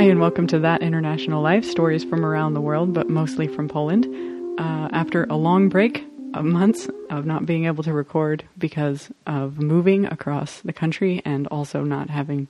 [0.00, 3.68] Hi, and welcome to That International Life stories from around the world, but mostly from
[3.68, 4.06] Poland.
[4.58, 9.58] Uh, after a long break of months of not being able to record because of
[9.58, 12.48] moving across the country and also not having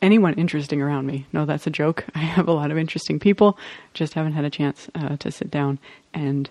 [0.00, 1.26] anyone interesting around me.
[1.34, 2.06] No, that's a joke.
[2.14, 3.58] I have a lot of interesting people,
[3.92, 5.78] just haven't had a chance uh, to sit down
[6.14, 6.48] and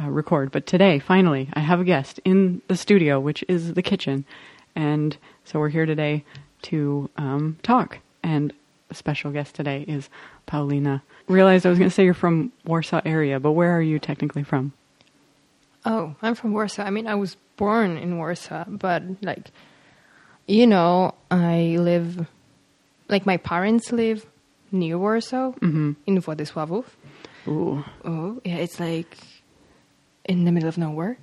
[0.00, 0.52] uh, record.
[0.52, 4.24] But today, finally, I have a guest in the studio, which is the kitchen.
[4.74, 6.24] And so we're here today
[6.62, 7.98] to um, talk.
[8.22, 8.54] And
[8.92, 10.08] special guest today is
[10.46, 11.02] Paulina.
[11.28, 14.42] Realized I was going to say you're from Warsaw area, but where are you technically
[14.44, 14.72] from?
[15.84, 16.82] Oh, I'm from Warsaw.
[16.82, 19.50] I mean, I was born in Warsaw, but like,
[20.46, 22.26] you know, I live,
[23.08, 24.26] like, my parents live
[24.72, 25.92] near Warsaw Mm-hmm.
[26.06, 26.84] in Władysławów.
[27.48, 27.84] Ooh.
[28.04, 29.16] Oh, yeah, it's like
[30.24, 31.16] in the middle of nowhere.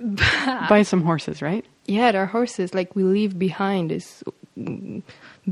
[0.68, 1.64] Buy some horses, right?
[1.86, 2.74] Yeah, there are horses.
[2.74, 4.22] Like, we leave behind this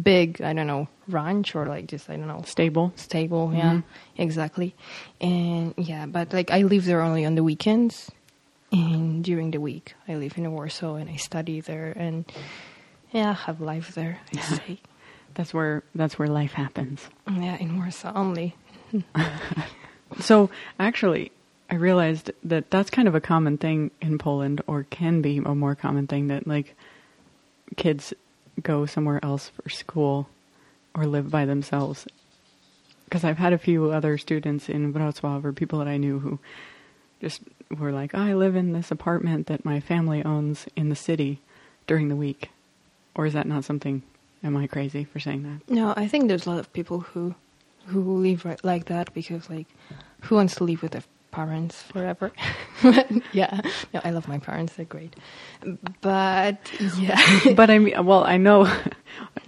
[0.02, 2.92] big, I don't know, ranch or like just, I don't know, Stable.
[2.96, 3.52] stable.
[3.54, 3.84] Yeah, Mhm.
[4.18, 4.74] exactly.
[5.20, 8.10] And yeah, but like I live there only on the weekends,
[8.72, 12.24] and during the week I live in Warsaw and I study there, and
[13.12, 14.18] yeah, I have life there.
[14.34, 14.80] I say,
[15.34, 17.08] That's where that's where life happens.
[17.30, 18.54] yeah, in Warsaw only.
[20.20, 21.32] So actually,
[21.68, 25.54] I realized that that's kind of a common thing in Poland, or can be a
[25.54, 26.74] more common thing that like
[27.76, 28.14] kids
[28.62, 30.28] go somewhere else for school
[30.94, 32.06] or live by themselves.
[33.04, 36.38] Because I've had a few other students in Wrocław or people that I knew who
[37.20, 40.96] just were like, oh, "I live in this apartment that my family owns in the
[40.96, 41.40] city
[41.86, 42.50] during the week."
[43.14, 44.02] Or is that not something?
[44.42, 45.72] Am I crazy for saying that?
[45.72, 47.34] No, I think there's a lot of people who
[47.86, 49.66] who live right like that because like
[50.22, 52.32] who wants to live with their parents forever?
[53.32, 53.60] yeah,
[53.94, 55.14] no, I love my parents; they're great.
[56.00, 56.58] But
[56.98, 57.20] yeah,
[57.54, 58.66] but I mean, well, I know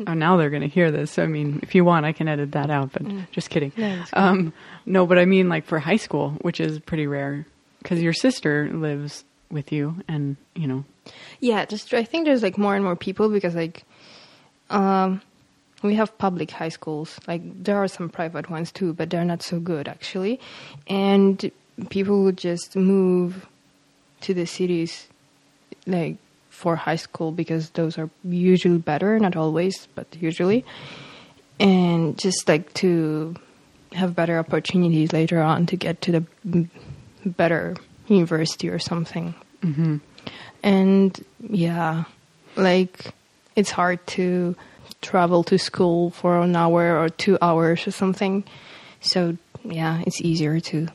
[0.07, 1.13] oh, now they're going to hear this.
[1.13, 2.93] So, I mean, if you want, I can edit that out.
[2.93, 3.73] But just kidding.
[3.77, 4.53] No, um,
[4.87, 7.47] no, but I mean, like for high school, which is pretty rare,
[7.83, 10.85] because your sister lives with you, and you know,
[11.41, 13.85] Yeah, just I think there's like more and more people because like
[14.71, 15.21] um
[15.83, 17.19] we have public high schools.
[17.27, 20.41] Like there are some private ones too, but they're not so good actually.
[20.89, 21.51] And
[21.91, 23.47] people would just move
[24.23, 25.07] to the cities
[25.87, 26.17] like
[26.51, 30.65] for high school because those are usually better, not always, but usually.
[31.61, 33.37] And just like to
[33.93, 36.13] have better opportunities later on to get to
[36.45, 36.67] the
[37.25, 39.97] better university or something mm-hmm.
[40.63, 42.05] and yeah
[42.57, 43.13] like
[43.57, 44.57] it's hard to
[45.03, 48.45] travel to school for an hour or two hours or something
[49.01, 50.89] so yeah it's easier to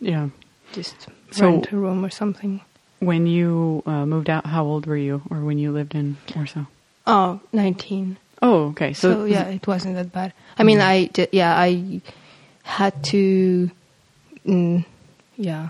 [0.00, 0.28] yeah.
[0.72, 2.60] just So- rent a room or something
[3.00, 6.64] When you uh, moved out, how old were you, or when you lived in Warsaw?
[7.06, 8.92] oh 19 Oh, okay.
[8.92, 12.00] So, so, yeah it wasn't that bad i mean i did yeah i
[12.62, 13.70] had to
[14.46, 14.84] mm,
[15.36, 15.68] yeah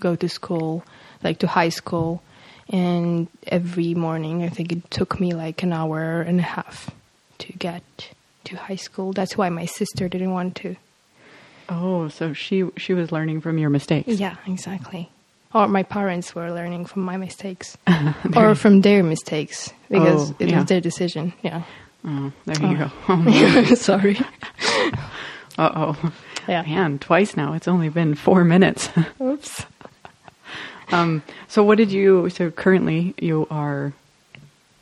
[0.00, 0.84] go to school
[1.24, 2.22] like to high school
[2.70, 6.90] and every morning i think it took me like an hour and a half
[7.38, 7.82] to get
[8.44, 10.76] to high school that's why my sister didn't want to
[11.68, 14.08] Oh, so she she was learning from your mistakes.
[14.20, 15.08] yeah exactly
[15.54, 17.78] or my parents were learning from my mistakes
[18.36, 20.56] or from their mistakes because Oh, it yeah.
[20.58, 21.62] was their decision yeah
[22.06, 22.76] Oh, there you Oh.
[22.84, 22.90] go.
[23.08, 24.18] Oh, sorry
[25.58, 26.12] Uh oh.
[26.48, 26.62] Yeah.
[26.66, 27.52] Man, twice now.
[27.54, 28.90] It's only been four minutes.
[29.20, 29.64] oops
[30.92, 33.92] um, so what did you, so currently you are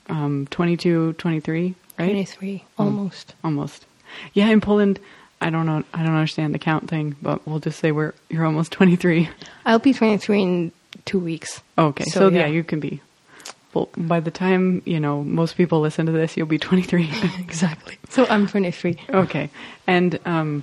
[0.09, 2.06] um, 22, 23, right?
[2.10, 3.87] 23 almost Almost.
[4.34, 4.99] Yeah, in Poland,
[5.42, 8.44] I don't know, I don't understand the count thing, but we'll just say we're, you're
[8.47, 9.28] almost 23.
[9.66, 10.72] I'll be 23 in
[11.04, 11.62] two weeks.
[11.76, 12.41] Okay, so, So, yeah.
[12.41, 12.47] yeah.
[12.47, 13.00] you can be.
[13.75, 17.10] Well, by the time, you know, most people listen to this, you'll be 23.
[17.41, 17.98] Exactly.
[18.10, 18.97] So I'm 23.
[19.10, 19.48] okay.
[19.86, 20.62] And um,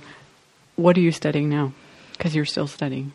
[0.76, 1.72] what are you studying now?
[2.12, 3.12] Because you're still studying.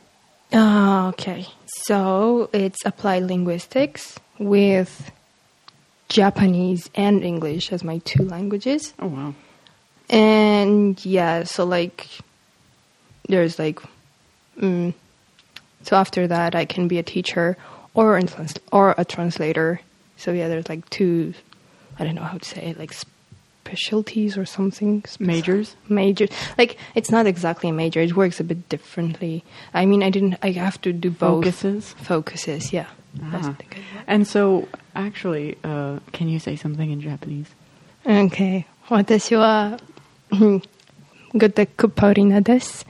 [0.53, 1.45] Ah, okay.
[1.85, 5.11] So it's applied linguistics with
[6.09, 8.93] Japanese and English as my two languages.
[8.99, 9.33] Oh, wow.
[10.09, 12.07] And yeah, so like
[13.27, 13.79] there's like
[14.59, 14.93] mm,
[15.83, 17.57] so after that I can be a teacher
[17.93, 18.23] or a
[18.71, 19.81] or a translator.
[20.17, 21.33] So yeah, there's like two
[21.97, 25.03] I don't know how to say it, like specialties or something.
[25.19, 25.75] Majors?
[25.89, 26.27] Major.
[26.57, 28.01] Like it's not exactly a major.
[28.01, 29.43] It works a bit differently.
[29.73, 30.37] I mean, I didn't.
[30.43, 31.95] I have to do both Focuses?
[31.97, 32.87] Focuses, yeah.
[33.23, 33.55] Ah.
[33.57, 34.03] the good word.
[34.07, 37.47] And so, actually, uh, can you say something in Japanese?
[38.05, 38.65] Okay.
[38.87, 39.79] 私は、
[40.34, 40.62] うん
[41.34, 42.86] グテックパリナです。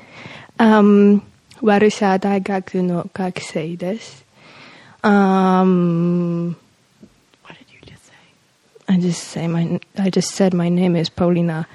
[0.58, 1.20] Um,
[1.62, 4.24] ワルシャワ大学の学生です。
[5.02, 6.54] Um,
[7.44, 8.14] What did you just say?
[8.88, 11.66] I just say my I just said my name is Paulina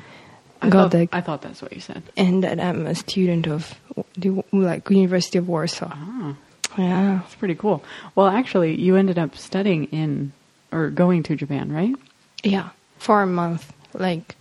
[0.61, 2.01] I got thought, the I thought that's what you said.
[2.17, 3.75] and that I'm a student of
[4.17, 5.89] the like University of Warsaw.
[5.91, 6.35] Ah,
[6.77, 7.19] Yeah.
[7.21, 7.83] that's pretty cool.
[8.15, 10.31] Well, actually, you ended up studying in
[10.71, 11.95] or going to Japan, right?
[12.43, 12.69] Yeah.
[12.99, 14.35] For a month, like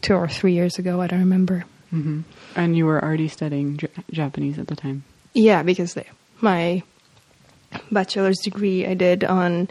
[0.00, 1.64] two or three years ago, I don't remember.
[1.90, 2.20] hmm
[2.56, 5.04] And you were already studying J- Japanese at the time.
[5.34, 5.96] Yeah, because
[6.40, 6.82] my
[7.90, 9.68] bachelor's degree I did on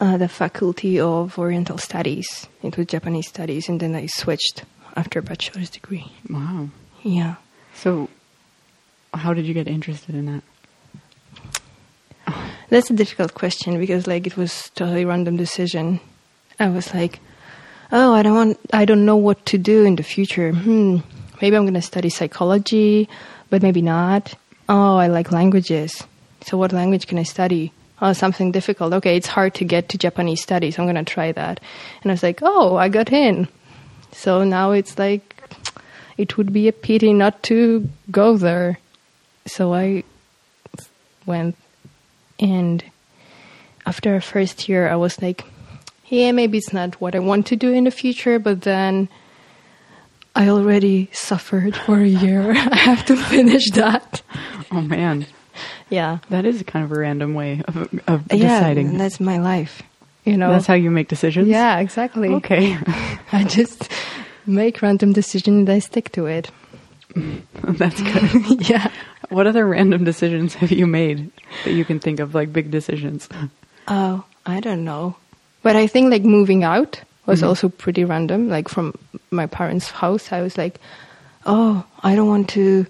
[0.00, 2.46] uh, the Faculty of Oriental Studies.
[2.62, 4.64] It was Japanese studies, and then I switched
[4.94, 6.04] after bachelor's degree.
[6.30, 6.68] Wow.
[7.02, 7.36] Yeah.
[7.74, 8.08] So,
[9.14, 10.42] how did you get interested in that?
[12.68, 16.00] That's a difficult question because like it was totally random decision.
[16.58, 17.20] I was like,
[17.92, 20.52] oh, I don't want, I don't know what to do in the future.
[20.52, 20.98] Hmm,
[21.40, 23.08] maybe I'm going to study psychology,
[23.50, 24.34] but maybe not.
[24.68, 26.04] Oh, I like languages.
[26.44, 27.72] So what language can I study?
[28.00, 28.92] Oh, something difficult.
[28.92, 30.78] Okay, it's hard to get to Japanese studies.
[30.78, 31.60] I'm going to try that.
[32.02, 33.48] And I was like, oh, I got in.
[34.12, 35.36] So now it's like,
[36.18, 38.78] it would be a pity not to go there.
[39.46, 40.04] So I
[41.24, 41.56] went
[42.38, 42.84] and
[43.86, 45.44] after a first year, I was like,
[46.08, 49.08] yeah, maybe it's not what I want to do in the future, but then
[50.34, 52.50] I already suffered for a year.
[52.56, 54.22] I have to finish that.
[54.70, 55.26] Oh man,
[55.90, 56.18] Yeah.
[56.30, 57.76] that is kind of a random way of,
[58.06, 58.98] of Yeah, deciding.
[58.98, 59.82] that's my life.
[60.24, 60.50] You know?
[60.50, 61.48] That's how you make decisions.
[61.48, 62.28] Yeah, exactly.
[62.34, 62.76] Okay,
[63.32, 63.88] I just
[64.46, 66.50] make random decisions and I stick to it.
[67.62, 68.68] that's good.
[68.68, 68.90] yeah.
[69.30, 71.30] What other random decisions have you made
[71.64, 73.28] that you can think of, like big decisions?
[73.88, 75.16] Oh, I don't know.
[75.66, 77.48] But I think like moving out was mm-hmm.
[77.48, 78.48] also pretty random.
[78.48, 78.94] Like from
[79.32, 80.78] my parents' house, I was like,
[81.44, 82.86] oh, I don't want to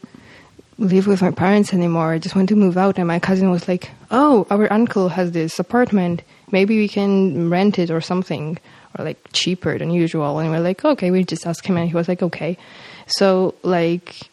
[0.77, 2.13] live with my parents anymore.
[2.13, 2.99] I just want to move out.
[2.99, 6.21] And my cousin was like, oh, our uncle has this apartment.
[6.53, 8.59] Maybe we can rent it or something,
[8.99, 10.39] or like cheaper than usual.
[10.39, 12.59] And we're like, okay, we just asked him, and he was like, okay.
[13.07, 14.29] So like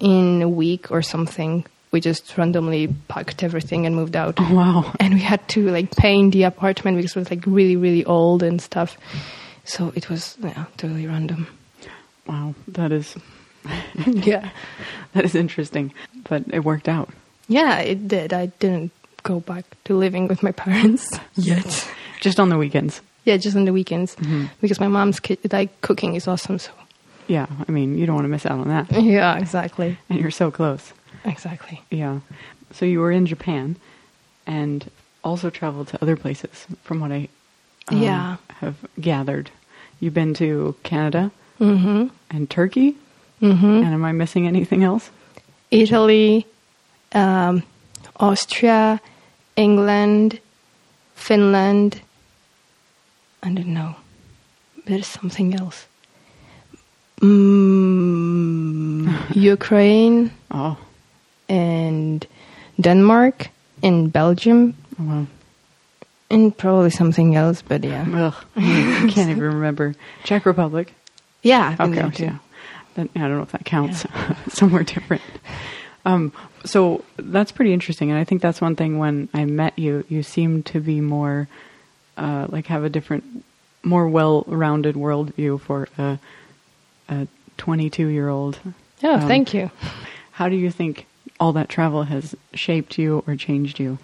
[0.00, 4.34] in a week or something, we just randomly packed everything and moved out.
[4.38, 4.92] Oh, wow.
[5.00, 8.42] and we had to like paint the apartment because it was like really really old
[8.42, 8.96] and stuff.
[9.64, 11.46] So it was yeah totally random.
[12.26, 13.14] Wow, that is
[14.06, 14.50] yeah.
[15.14, 15.94] That is interesting,
[16.28, 17.08] but it worked out.
[17.48, 18.32] yeah it did.
[18.32, 18.90] I didn't
[19.22, 21.18] go back to living with my parents.
[21.34, 21.88] Yet?
[22.20, 23.00] Just on the weekends.
[23.24, 24.14] yeah just on the weekends.
[24.16, 24.50] Mhm.
[24.60, 26.70] because my mom's ki- like cooking is awesome so.
[27.28, 29.98] Yeah, I mean, you don't want to miss out on that, yeah exactly.
[30.08, 30.92] And you're so close.
[31.26, 32.20] Exactly Yeah.
[32.72, 33.76] So you were in Japan,
[34.46, 34.90] and
[35.22, 37.28] also traveled to other places, from what I
[37.88, 38.36] um, Yeah.
[38.60, 39.50] have gathered.
[40.00, 41.30] You've been to Canada
[41.60, 42.96] mm-hmm and Turkey,
[43.40, 45.10] mm-hmm and am I missing anything else?
[45.70, 46.46] italy
[47.12, 47.62] um,
[48.20, 49.00] austria
[49.56, 50.38] england
[51.16, 52.00] finland
[53.42, 53.96] i don't know
[54.86, 55.86] there's something else
[57.20, 59.10] mm,
[59.54, 60.76] ukraine Oh,
[61.48, 62.26] and
[62.80, 63.48] denmark
[63.82, 65.26] and belgium well,
[66.30, 69.94] and probably something else but yeah ugh, I can't even remember.
[70.24, 70.94] Czech Republic.
[71.42, 72.24] yeah Okay, too.
[72.24, 72.38] yeah.
[72.94, 74.06] That, I don't know if that counts.
[74.48, 75.22] Somewhere different.
[76.06, 76.32] Um,
[76.64, 78.98] so that's pretty interesting, and I think that's one thing.
[78.98, 81.46] When I met you, you seemed to be more
[82.16, 83.44] uh, like have a different,
[83.82, 86.18] more well-rounded worldview for a,
[87.10, 88.58] a 22-year-old.
[89.02, 89.70] oh Um, thank you
[90.32, 91.06] How do you think
[91.38, 93.98] all that travel has shaped you or changed you,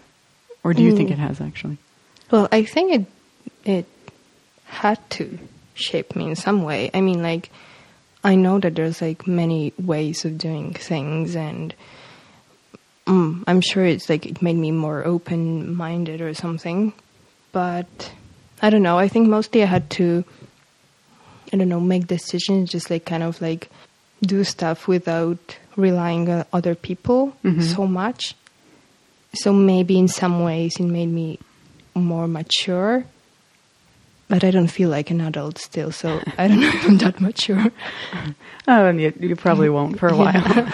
[0.64, 1.12] or do you think Mm.
[1.12, 1.78] it has actually?
[2.30, 3.06] Well, I think it
[3.64, 3.86] it
[4.64, 5.38] had to
[5.74, 6.90] shape me in some way.
[6.94, 7.50] I mean, like
[8.24, 11.74] I know that there's like many ways of doing things, and
[13.06, 16.92] mm, I'm sure it's like it made me more open minded or something.
[17.52, 18.12] But
[18.62, 18.98] I don't know.
[18.98, 20.24] I think mostly I had to
[21.52, 23.68] I don't know make decisions, just like kind of like
[24.22, 27.62] do stuff without relying on other people Mhm.
[27.62, 28.34] so much.
[29.34, 31.38] So maybe in some ways it made me
[31.94, 33.04] more mature.
[34.28, 37.20] But I don't feel like an adult still, so I don't know if I'm that
[37.20, 37.70] mature.
[38.68, 40.72] Oh, and you, you probably won't for a while,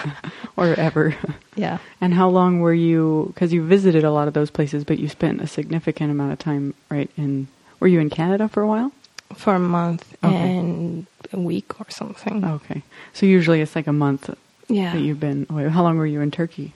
[0.58, 1.16] or ever.
[1.56, 1.78] Yeah.
[2.02, 3.32] And how long were you?
[3.32, 6.38] Because you visited a lot of those places, but you spent a significant amount of
[6.38, 7.10] time, right?
[7.16, 7.48] In
[7.80, 8.92] were you in Canada for a while?
[9.34, 10.36] For a month Okay.
[10.58, 12.44] and a week or something.
[12.44, 12.82] Okay,
[13.14, 14.28] so usually it's like a month
[14.68, 14.92] yeah.
[14.92, 15.68] that you've been away.
[15.68, 16.72] How long were you in Turkey?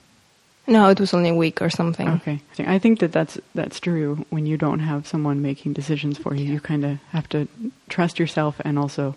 [0.65, 2.07] No, it was only a week or something.
[2.07, 4.25] Okay, I think that that's that's true.
[4.29, 7.47] When you don't have someone making decisions for you, you kind of have to
[7.89, 9.15] trust yourself and also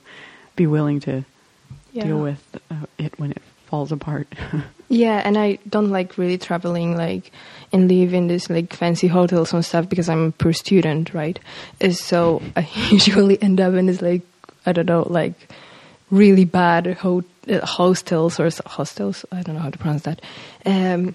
[0.57, 1.25] be willing to
[1.93, 2.05] Yeah.
[2.05, 4.27] deal with uh, it when it falls apart.
[4.89, 7.33] Yeah, and I don't like really traveling like
[7.73, 11.41] and live in this like fancy hotels and stuff because I'm a poor student, right?
[11.83, 14.23] Uh, So I usually end up in this like
[14.65, 15.35] I don't know like
[16.11, 17.25] really bad ho-
[17.65, 19.25] hostels or hostels.
[19.33, 20.21] I don't know how to pronounce that.
[20.65, 21.15] Um,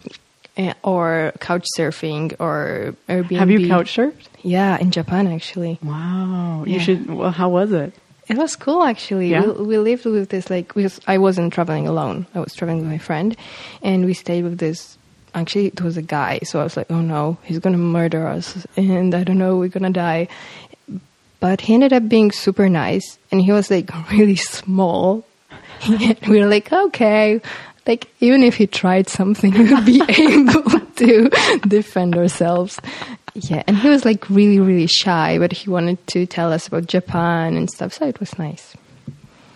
[0.58, 3.38] eh, or couch surfing or Airbnb.
[3.38, 4.28] Have you couch surfed?
[4.44, 5.80] Yeah, in Japan actually.
[5.84, 6.64] Wow.
[6.66, 6.80] You Yeah.
[6.82, 7.08] should.
[7.10, 7.94] Well, how was it?
[8.28, 9.30] It was cool actually.
[9.30, 9.46] Yeah?
[9.46, 10.72] We, we lived with this like
[11.08, 12.26] I wasn't traveling alone.
[12.34, 13.36] I was traveling with my friend,
[13.82, 14.98] and we stayed with this.
[15.34, 16.40] Actually, it was a guy.
[16.44, 19.70] So I was like, "Oh no, he's gonna murder us," and I don't know, we're
[19.70, 20.28] gonna die.
[21.42, 25.26] But he ended up being super nice, and he was like really small.
[25.84, 27.42] And we were like, "Okay."
[27.86, 31.30] Like even if he tried something, we would be able to
[31.68, 32.80] defend ourselves.
[33.34, 36.86] Yeah, and he was like really, really shy, but he wanted to tell us about
[36.86, 38.76] Japan and stuff, so it was nice.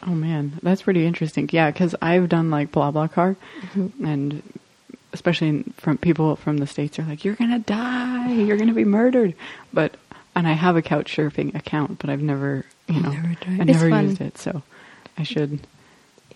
[0.07, 1.49] Oh man, that's pretty interesting.
[1.51, 4.05] Yeah, because I've done like BlaBlaCar, mm-hmm.
[4.05, 4.41] and
[5.13, 8.85] especially in- from people from the states are like, "You're gonna die, you're gonna be
[8.85, 9.35] murdered,"
[9.73, 9.95] but
[10.35, 13.27] and I have a couch surfing account, but I've never, you know, Never.
[13.27, 14.03] I It's never fun.
[14.09, 14.61] used it, so
[15.17, 15.59] I should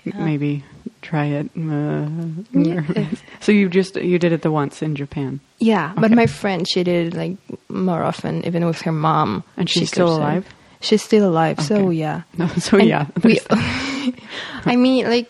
[0.06, 0.64] m- maybe
[1.02, 1.50] try it.
[1.58, 2.08] Uh,
[2.54, 2.84] Yeah,
[3.40, 6.84] so you just you did it the once in Japan, Yeah, but my friend, she
[6.84, 7.38] did it like
[7.70, 9.44] more often, even with her mom.
[9.58, 10.46] And She she's still could say- alive?
[10.82, 11.96] She's still alive, so Okay.
[11.98, 12.22] yeah.
[12.58, 13.40] so And yeah, we,
[14.66, 15.28] I mean, like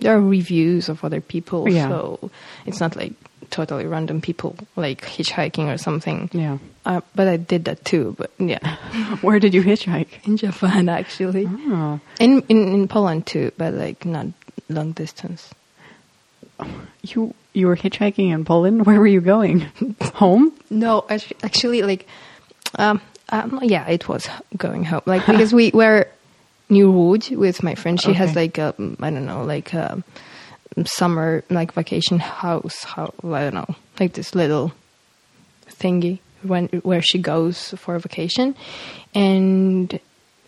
[0.00, 1.88] there are reviews of other people, Yeah.
[1.88, 2.30] so
[2.66, 3.14] it's not like
[3.50, 6.28] totally random people like hitchhiking or something.
[6.32, 6.58] yeah.
[6.86, 8.14] Uh, but I did that too.
[8.18, 8.76] But yeah,
[9.20, 10.24] Where did you hitchhike?
[10.26, 14.26] in Japan actually, Oh, in in in Poland too, but like not
[14.70, 15.50] long distance.
[17.02, 18.86] you you were hitchhiking in Poland.
[18.86, 19.66] Where were you going?
[20.14, 20.52] Home?
[20.70, 22.06] No, actu- actually, like,
[22.78, 23.00] um,
[23.30, 25.02] um, yeah, it was going home.
[25.06, 26.06] Like because we were
[26.68, 28.00] New Wood with my friend.
[28.00, 28.40] She has Okay.
[28.42, 30.02] like a I don't know, like a
[30.84, 32.84] summer like vacation house.
[32.84, 34.72] How I don't know, like this little
[35.68, 38.54] thingy when where she goes for vacation,
[39.14, 39.98] and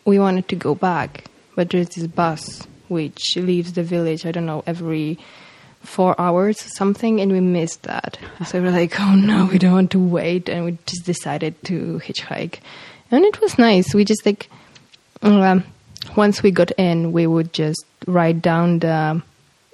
[0.05, 1.25] we wanted to go back,
[1.57, 4.27] but there's this bus which leaves the village.
[4.27, 5.19] I don't know every
[5.83, 8.19] four hours or something, and we missed that.
[8.47, 12.01] So we're like, oh no, we don't want to wait, and we just decided to
[12.05, 12.61] hitchhike,
[13.11, 13.95] and it was nice.
[13.95, 14.49] We just like
[15.23, 15.65] um,
[16.17, 19.23] once we got in, we would just write down the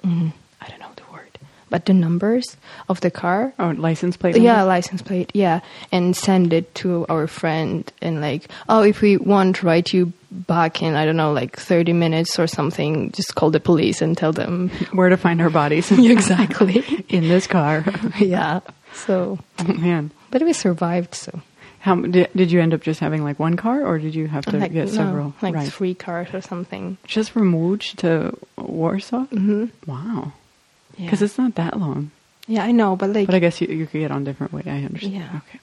[0.07, 1.37] mm, I don't know the word,
[1.69, 2.55] but the numbers
[2.89, 3.53] of the car.
[3.59, 4.37] Oh, license plate.
[4.37, 5.31] Yeah, license plate.
[5.33, 5.59] Yeah,
[5.91, 10.13] and send it to our friend, and like, oh, if we want to write you
[10.31, 14.17] back in, I don't know, like thirty minutes or something, just call the police and
[14.17, 15.91] tell them Where to find our bodies?
[15.97, 17.05] exactly.
[17.09, 17.83] in this car.
[18.19, 18.61] yeah.
[18.93, 21.13] So, Oh, man, but we survived.
[21.15, 21.41] So,
[21.79, 24.45] how did, did you end up just having like one car, or did you have
[24.45, 25.33] to like get no, several?
[25.41, 25.71] like right.
[25.71, 26.97] three cars or something.
[27.05, 29.25] Just from Łódź to Warsaw.
[29.25, 30.33] hmm Wow,
[30.97, 31.05] Yeah.
[31.05, 32.11] because it's not that long.
[32.47, 34.63] yeah, I know, but like, But I guess you, you could get on different way.
[34.65, 35.13] I understand.
[35.15, 35.39] Yeah.
[35.47, 35.59] Okay.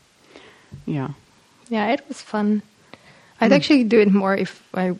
[0.87, 1.09] Yeah.
[1.69, 2.63] yeah, it was fun.
[3.41, 3.55] I'd Hmm.
[3.55, 4.97] actually do it more if I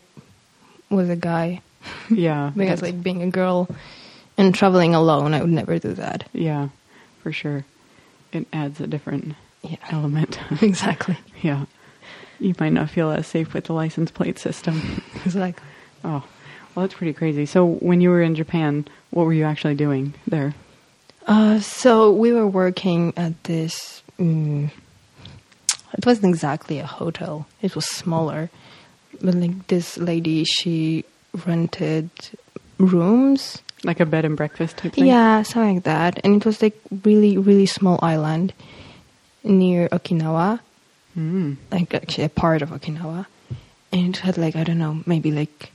[0.89, 1.61] was a guy,
[2.09, 2.51] Yeah.
[2.57, 3.67] because like being a girl
[4.37, 6.27] and traveling alone, I would never do that.
[6.33, 6.69] Yeah,
[7.23, 7.63] for sure.
[8.33, 9.35] It adds a different
[9.69, 10.39] Yeah, element.
[10.61, 11.65] exactly, yeah.
[12.39, 15.01] You might not feel as safe with the license plate system.
[15.25, 15.63] exactly.
[16.03, 16.23] oh,
[16.73, 17.45] well, that's pretty crazy.
[17.45, 20.53] So, when you were in Japan, what were you actually doing there?
[21.27, 24.03] Uh, so we were working at this.
[24.19, 24.69] Mm,
[25.97, 27.47] it wasn't exactly a hotel.
[27.61, 28.49] It was smaller,
[29.21, 31.05] but like this lady, she
[31.45, 32.09] rented
[32.77, 33.61] rooms.
[33.83, 35.05] Like a bed and breakfast type thing?
[35.05, 36.19] Yeah, something like that.
[36.23, 38.53] And it was like really, really small island
[39.45, 40.59] near Okinawa,
[41.17, 41.55] Mm.
[41.71, 43.25] like actually a part of Okinawa,
[43.93, 45.71] and it had like I don't know, maybe like.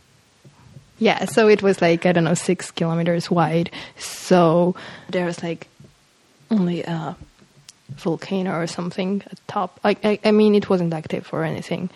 [0.98, 3.70] Yeah, so it was like I don't know six kilometers wide.
[3.96, 4.74] So
[5.08, 5.66] there was like
[6.50, 7.16] only a
[7.96, 9.80] volcano or something at top.
[9.82, 11.88] Like I, I mean, it wasn't active or anything,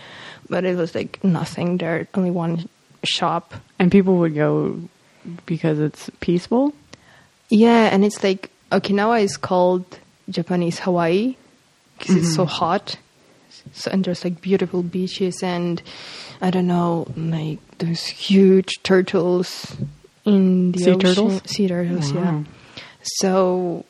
[0.48, 2.08] but it was like nothing there.
[2.14, 2.66] Only one
[3.04, 3.52] shop.
[3.78, 4.80] And people would go
[5.44, 6.72] because it's peaceful?
[7.50, 9.84] Yeah, and it's like Okinawa is called
[10.30, 11.36] Japanese Hawaii
[12.06, 12.96] because it's so hot.
[13.72, 15.82] So and there's like beautiful beaches and
[16.40, 19.74] I don't know, like those huge turtles
[20.24, 21.00] in the Sea ocean.
[21.00, 21.42] turtles?
[21.46, 22.42] Sea turtles, yeah.
[23.02, 23.84] So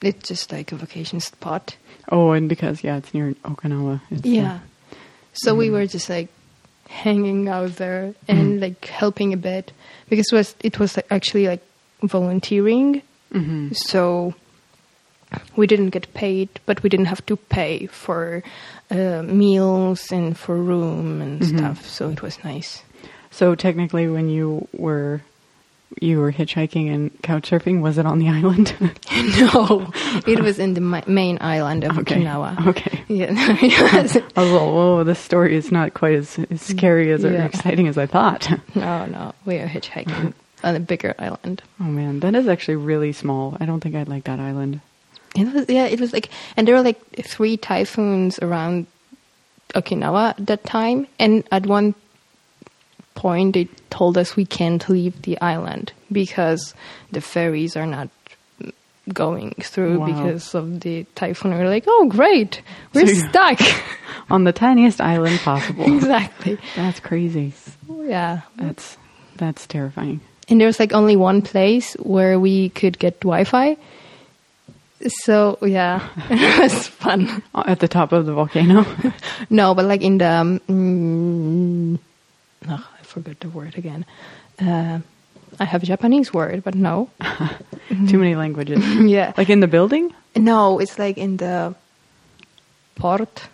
[0.00, 1.76] it's just like a vacation spot.
[2.12, 4.00] Oh, and because, yeah, it's near Okinawa.
[4.10, 4.58] It's, uh, Yeah.
[5.32, 6.28] So we were just like
[6.88, 9.72] hanging out there and like helping a bit
[10.08, 11.62] because it was it was like, actually like
[12.02, 13.02] volunteering.
[13.32, 13.76] mhm.
[13.76, 14.34] So
[15.56, 18.42] we didn't get paid, but we didn't have to pay for
[18.90, 21.58] uh, meals and for room and Mhm.
[21.58, 21.86] stuff.
[21.88, 22.82] So it was nice.
[23.30, 25.20] So, technically, when you were
[26.00, 28.74] you were hitchhiking and couch surfing, was it on the island?
[29.40, 29.90] no,
[30.26, 32.22] it was in the main island of okay.
[32.22, 32.66] Okinawa.
[32.68, 32.96] Okay.
[33.10, 34.16] Yeah, yes.
[34.36, 37.88] I was like, whoa, this story is not quite as, as scary as or exciting
[37.88, 38.48] as I thought.
[38.76, 40.32] no, no, we are hitchhiking
[40.62, 41.60] on a bigger island.
[41.80, 43.56] Oh man, that is actually really small.
[43.58, 44.80] I don't think I'd like that island.
[45.36, 48.86] It was yeah, it was like, and there were like three typhoons around
[49.74, 51.94] Okinawa at that time, and at one
[53.14, 56.74] point they told us we can't leave the island because
[57.12, 58.08] the ferries are not
[59.12, 60.06] going through Wow.
[60.06, 61.52] because of the typhoon.
[61.52, 62.62] We are like, oh great,
[62.94, 63.60] we're So stuck.
[64.30, 65.84] On the tiniest island possible.
[65.96, 66.56] exactly.
[66.76, 67.52] That's crazy.
[67.88, 68.42] Yeah.
[68.56, 68.96] That's
[69.36, 70.20] that's terrifying.
[70.48, 73.76] And there was like only one place where we could get Wi-Fi.
[75.08, 77.42] So yeah, it was fun.
[77.54, 78.84] At the top of the volcano.
[79.50, 80.28] No, but like in the
[80.68, 81.98] um,
[82.68, 84.04] oh, I forgot the word again.
[84.60, 85.00] Uh,
[85.58, 87.08] I have a Japanese word, but no.
[88.08, 88.84] Too many languages.
[89.00, 90.14] yeah, Like in the building?
[90.36, 91.74] no, it's like in the
[92.94, 93.48] port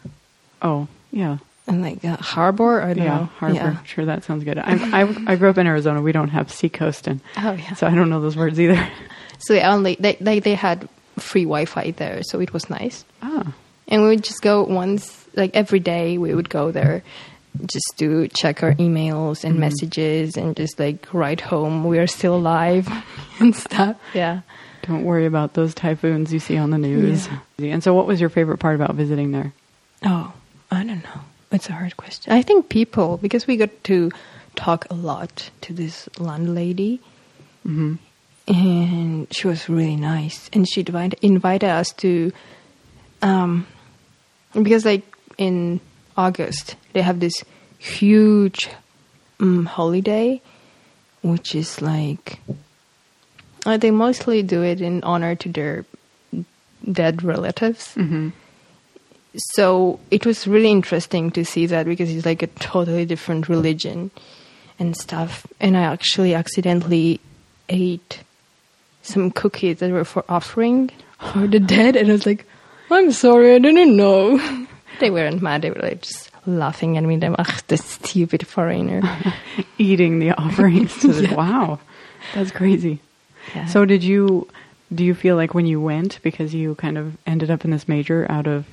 [0.61, 1.39] Oh, yeah.
[1.67, 2.83] and like uh, harbor.
[2.83, 3.25] I don't Yeah, know.
[3.39, 3.55] harbor.
[3.55, 3.83] Yeah.
[3.85, 4.59] Sure, that sounds good.
[4.59, 6.03] I, I I grew up in Arizona.
[6.03, 7.75] We don't have seacoast, and Oh yeah.
[7.75, 8.79] so I don't know those words either.
[9.39, 10.89] So they only they they they had
[11.19, 13.05] free Wi-Fi there, so it was nice.
[13.23, 13.55] Ah,
[13.89, 17.03] And we would just go once, like every day, we would go there
[17.65, 22.37] just to check our emails and messages and just like write home we are still
[22.37, 22.87] alive
[23.41, 23.97] and stuff.
[24.13, 24.41] Yeah.
[24.83, 27.29] don't worry about those typhoons you see on the news.
[27.59, 29.53] And so, what was your favorite part about visiting there?
[30.05, 30.33] Oh,
[30.71, 31.21] I don't know.
[31.51, 32.33] It's a hard question.
[32.33, 34.11] I think people, because we got to
[34.57, 37.01] talk a lot to this landlady,
[37.63, 37.95] hmm
[38.49, 40.49] and she was really nice.
[40.53, 42.33] And she invite, invited us to,
[43.23, 43.67] um,
[44.53, 45.03] because like
[45.39, 45.81] in
[46.17, 47.45] August they have this
[47.79, 48.69] huge
[49.41, 50.41] um, holiday,
[51.23, 52.41] which is like
[53.67, 55.85] uh, they mostly do it in honor to their
[56.91, 57.95] dead relatives.
[57.95, 58.29] hmm
[59.55, 64.11] So it was really interesting to see that because it's like a totally different religion
[64.79, 65.47] and stuff.
[65.61, 67.21] And I actually accidentally
[67.69, 68.23] ate
[69.07, 70.91] some cookies that were for offering
[71.21, 72.47] oh, for the dead, and I was like,
[72.91, 74.39] "I'm sorry, I didn't know."
[75.01, 77.17] they weren't mad; they were like just laughing at me.
[77.17, 79.03] Them, ugh, the stupid foreigner.
[79.79, 80.97] Eating the offerings.
[81.03, 81.35] The, Yeah.
[81.35, 81.81] Wow,
[82.35, 83.01] that's crazy.
[83.55, 83.67] Yeah.
[83.67, 84.49] So, did you
[84.95, 87.89] do you feel like when you went because you kind of ended up in this
[87.89, 88.67] major out of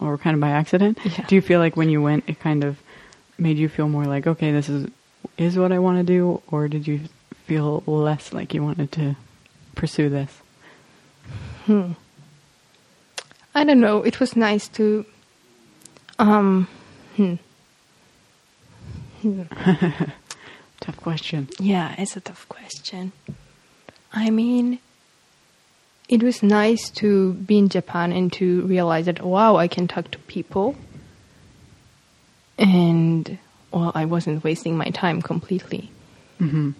[0.00, 0.98] or kind of by accident?
[1.04, 1.26] Yeah.
[1.26, 2.78] Do you feel like when you went, it kind of
[3.38, 4.88] made you feel more like, okay, this is
[5.38, 7.00] is what I want to do, or did you
[7.46, 9.16] feel less like you wanted to
[9.74, 10.40] pursue this?
[11.66, 11.92] Hmm.
[13.54, 14.02] I don't know.
[14.02, 15.04] It was nice to.
[16.18, 16.68] Um.
[17.16, 17.34] Hmm.
[19.22, 19.42] Hmm.
[20.80, 21.48] Tough question.
[21.60, 23.12] Yeah, it's a tough question.
[24.12, 24.80] I mean,
[26.08, 30.10] it was nice to be in Japan and to realize that, wow, I can talk
[30.10, 30.74] to people.
[32.58, 33.38] And,
[33.70, 35.90] well, I wasn't wasting my time completely.
[36.38, 36.72] hmm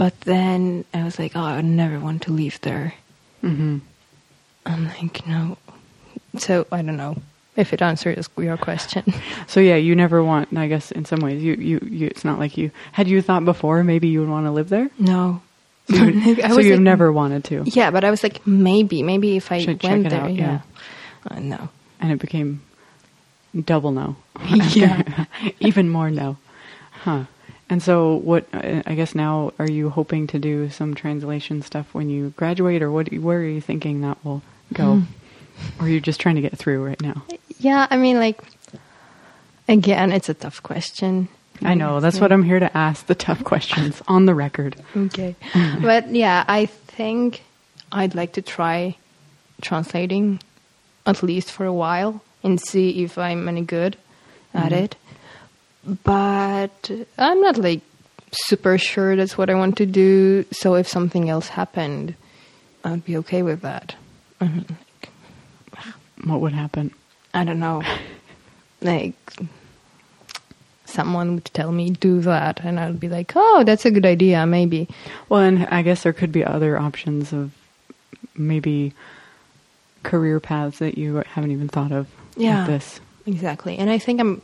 [0.00, 2.94] But then I was like, oh, I would never want to leave there.
[3.42, 3.78] hmm
[4.64, 5.58] I'm like, no.
[6.38, 7.16] So I don't know
[7.56, 9.04] if it answers your question.
[9.46, 10.56] So yeah, you never want.
[10.56, 13.44] I guess in some ways, you, you you it's not like you had you thought
[13.44, 14.88] before maybe you would want to live there.
[14.98, 15.42] no.
[15.90, 19.36] So, you- so you've like- never wanted to, Yeah, but I was like, maybe, maybe
[19.36, 20.60] if I Should went there, out, yeah.
[21.28, 21.36] yeah.
[21.36, 21.68] Uh, no.
[22.00, 22.62] and it became
[23.64, 24.16] double no.
[24.72, 25.26] Yeah.
[25.60, 26.36] even more no.
[27.04, 27.24] Huh.
[27.70, 28.46] And so, what?
[28.52, 32.90] I guess now, are you hoping to do some translation stuff when you graduate, or
[32.90, 33.12] what?
[33.12, 34.96] Where are you thinking that will go?
[34.96, 35.80] Hmm.
[35.80, 37.22] Or are you just trying to get through right now?
[37.58, 38.40] Yeah, I mean, like,
[39.68, 41.28] again, it's a tough question.
[41.62, 44.76] I know that's what I'm here to ask the tough questions on the record.
[44.96, 45.36] Okay.
[45.82, 47.42] but yeah, I think
[47.92, 48.96] I'd like to try
[49.60, 50.40] translating
[51.06, 53.96] at least for a while and see if I'm any good
[54.54, 54.82] at Mhm.
[54.84, 54.96] it.
[55.84, 57.80] But I'm not like
[58.32, 60.44] super sure that's what I want to do.
[60.52, 62.14] So if something else happened,
[62.84, 63.94] I'd be okay with that.
[64.40, 64.64] Mean,
[66.24, 66.92] What would happen?
[67.34, 67.82] I don't know.
[68.82, 69.14] like
[70.84, 74.44] someone would tell me do that and I'd be like, "Oh, that's a good idea,
[74.46, 74.88] maybe."
[75.28, 77.52] Well, and I guess there could be other options of
[78.34, 78.92] maybe
[80.02, 82.08] career paths that you haven't even thought of.
[82.36, 82.66] Yeah.
[82.66, 83.00] With this.
[83.26, 83.76] Exactly.
[83.78, 84.42] And I think I'm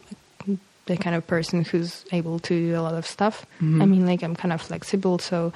[0.87, 3.44] the kind of person who's able to do a lot of stuff.
[3.61, 3.83] Mhm.
[3.83, 5.53] I mean, like I'm kind of flexible, so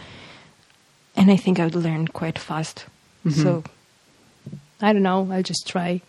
[1.16, 2.86] and I think I would learn quite fast.
[3.26, 3.32] Mhm.
[3.42, 3.64] So
[4.80, 6.00] I don't know, I'll just try a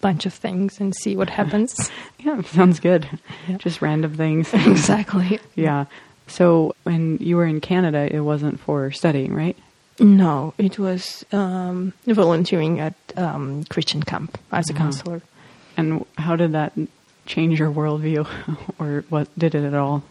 [0.00, 1.74] bunch of things and see what happens.
[2.22, 3.08] Yeah, sounds good.
[3.48, 3.56] Yeah.
[3.58, 4.54] Just random things.
[4.66, 5.40] exactly.
[5.56, 5.86] yeah.
[6.28, 9.56] So when you were in Canada, it wasn't for studying, right?
[9.98, 14.84] No, it was um, volunteering at um, Christian camp as a Uh-huh.
[14.84, 15.20] counselor.
[15.76, 16.72] And how did that
[17.26, 18.26] change your worldview,
[18.78, 20.02] or what did it at all?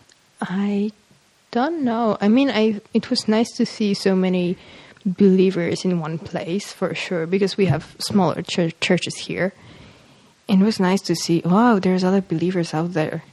[0.41, 0.91] I
[1.51, 2.17] don't know.
[2.21, 4.57] I mean, I it was nice to see so many
[5.05, 9.53] believers in one place for sure because we have smaller chur- churches here.
[10.49, 13.23] And it was nice to see, wow, there's other believers out there.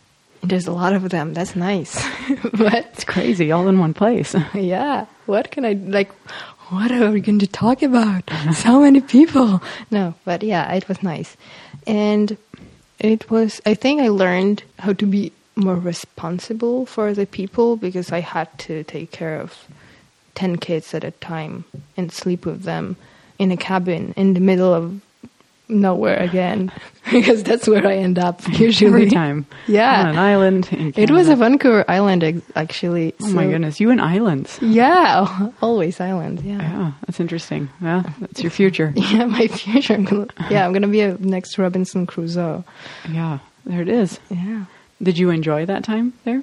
[0.43, 1.35] There's a lot of them.
[1.35, 2.01] That's nice.
[2.53, 4.37] but It's crazy, all in one place.
[4.55, 6.13] yeah, what can I like?
[6.71, 8.31] What are we going to talk about?
[8.55, 9.61] so many people.
[9.91, 11.37] No, but yeah, it was nice,
[11.87, 12.37] and
[12.99, 13.61] it was.
[13.67, 18.57] I think I learned how to be more responsible for the people because I had
[18.61, 19.67] to take care of
[20.35, 21.65] ten kids at a time
[21.97, 22.97] and sleep with them
[23.39, 25.01] in a cabin in the middle of
[25.69, 26.73] nowhere again
[27.13, 29.47] because that's where I end up usually Every time.
[29.67, 30.01] Yeah.
[30.03, 30.69] On an island.
[30.97, 33.15] It was a Vancouver Island, actually.
[33.21, 34.59] Oh my goodness, you in islands.
[34.63, 36.41] Yeah, always island.
[36.41, 36.59] Yeah.
[36.61, 37.69] Yeah, that's interesting.
[37.83, 38.93] Yeah, that's your future.
[38.97, 39.95] Yeah, my future.
[39.95, 42.65] I'm gonna, yeah, I'm gonna be a next Robinson Crusoe.
[43.11, 44.19] Yeah, there it is.
[44.31, 44.65] Yeah.
[45.03, 46.43] Did you enjoy that time there?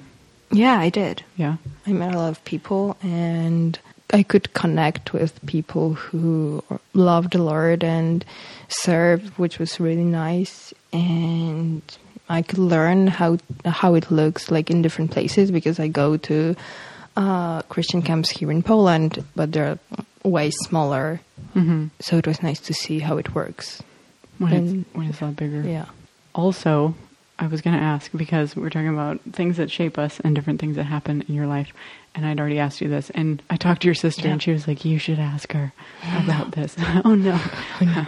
[0.52, 1.24] Yeah, I did.
[1.36, 1.56] Yeah.
[1.86, 3.78] I met a lot of people, and
[4.16, 8.24] I could connect with people who loved the Lord and
[8.68, 10.72] served, which was really nice.
[10.90, 11.82] And
[12.30, 16.56] I could learn how how it looks like in different places because I go to
[17.18, 19.78] uh, Christian camps here in Poland, but they're
[20.24, 21.20] way smaller.
[21.54, 21.88] Mm-hmm.
[22.00, 23.82] So it was nice to see how it works.
[24.38, 25.60] When, it's, when it's a lot bigger.
[25.60, 25.92] Yeah.
[26.34, 26.94] Also,
[27.38, 30.58] I was going to ask because we're talking about things that shape us and different
[30.60, 31.72] things that happen in your life.
[32.14, 33.10] And I'd already asked you this.
[33.10, 34.32] And I talked to your sister Yeah.
[34.32, 35.72] and she was like, you should ask her
[36.24, 36.74] about this.
[37.04, 37.38] oh, no.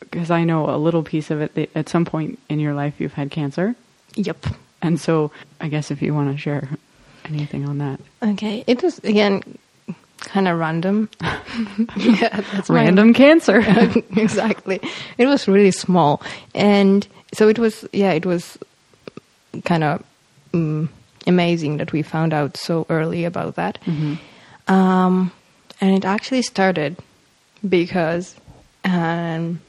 [0.00, 2.94] Because I know a little piece of it that at some point in your life
[2.98, 3.76] you've had cancer.
[4.16, 4.46] Yep.
[4.82, 5.30] And so
[5.60, 6.68] I guess if you want to share
[7.26, 8.00] anything on that.
[8.20, 8.64] Okay.
[8.66, 9.42] It was again
[10.18, 11.08] kind of random.
[11.96, 13.60] yeah, that's Random cancer.
[14.16, 14.80] exactly.
[15.18, 16.20] It was really small,
[16.54, 17.86] and so it was.
[17.92, 18.58] Yeah, it was
[19.64, 20.04] kind of
[20.54, 20.88] um,
[21.26, 23.78] amazing that we found out so early about that.
[23.84, 24.18] Mhm.
[24.68, 25.32] Um,
[25.80, 26.96] and it actually started
[27.68, 28.36] because
[28.84, 29.60] um,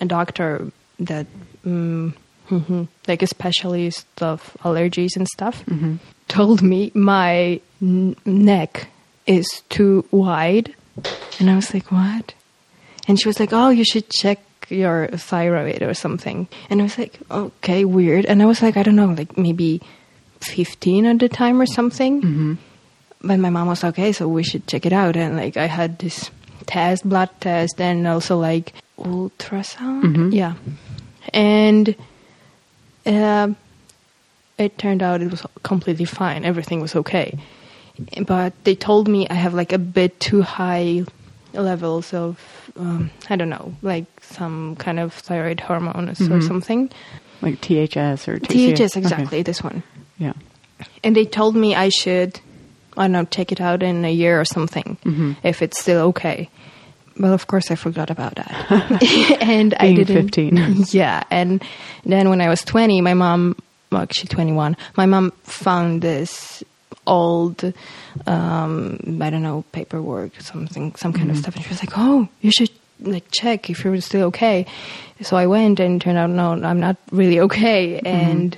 [0.00, 1.26] a doctor that,
[1.64, 2.12] mhm,
[3.08, 5.98] like a specialist of allergies and stuff, Mhm.
[6.28, 8.88] told me my n- neck
[9.26, 10.74] is too wide.
[11.38, 12.34] And I was like, what?
[13.08, 14.38] And she was like, oh, you should check
[14.72, 16.48] your thyroid or something.
[16.70, 18.24] And I was like, okay, weird.
[18.26, 19.80] And I was like, I don't know, like maybe
[20.40, 22.22] 15 at the time or something.
[22.22, 22.56] Mhm.
[23.22, 25.16] But my mom was okay, so we should check it out.
[25.16, 26.30] And like I had this
[26.66, 30.02] test, blood test, and also like ultrasound.
[30.02, 30.32] Mhm.
[30.34, 30.54] Yeah,
[31.32, 31.94] and
[33.06, 33.56] um
[34.58, 36.44] it turned out it was completely fine.
[36.44, 37.38] Everything was okay.
[38.26, 41.04] But they told me I have like a bit too high
[41.54, 42.38] levels of
[42.76, 46.46] um, I don't know, like some kind of thyroid hormone or Mhm.
[46.46, 46.90] something.
[47.42, 48.76] Like THS or TCS.
[48.78, 49.00] THS, Okay.
[49.00, 49.82] exactly, this one
[50.18, 50.32] Yeah.
[51.04, 52.40] and they told me I should,
[52.96, 55.36] I don't know, check it out in a year or something Mhm.
[55.42, 56.48] if it's still okay.
[57.18, 58.52] Well, of course, I forgot about that,
[59.42, 60.34] and I didn't.
[60.34, 60.84] 15.
[60.92, 61.62] Yeah, and
[62.06, 63.56] then when I was twenty, my mom,
[63.90, 66.62] well, actually twenty one, my mom found this
[67.06, 67.74] old,
[68.26, 72.28] um, I don't know, paperwork, something, some kind of stuff, and she was like, "Oh,
[72.40, 72.70] you should."
[73.04, 74.64] Like check if you're still okay.
[75.22, 77.98] So I went and turned out no, I'm not really okay.
[77.98, 78.56] And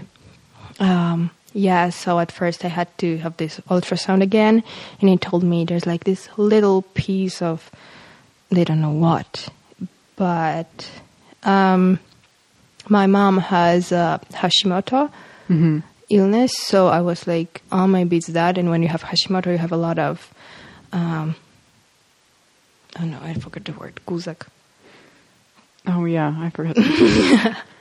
[0.81, 4.63] um, yeah, so at first I had to have this ultrasound again,
[5.01, 7.71] and he told me there's like this little piece of
[8.51, 9.49] they don't know what,
[10.17, 10.91] but
[11.45, 11.99] um,
[12.89, 15.11] my mom has uh, Hashimoto
[15.49, 15.79] hmm
[16.15, 18.59] illness, so I was like, oh, maybe it's that.
[18.59, 20.33] And when you have Hashimoto, you have a lot of
[20.93, 21.35] um,
[22.97, 24.47] I don't know, I forgot the word, guzak.
[25.87, 26.77] Oh yeah, I forgot.
[26.77, 27.63] that.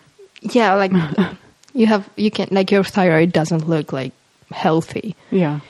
[0.51, 0.91] Yeah, like
[1.73, 4.11] you have you can like your thyroid doesn't look like
[4.51, 5.15] healthy.
[5.31, 5.61] yeah.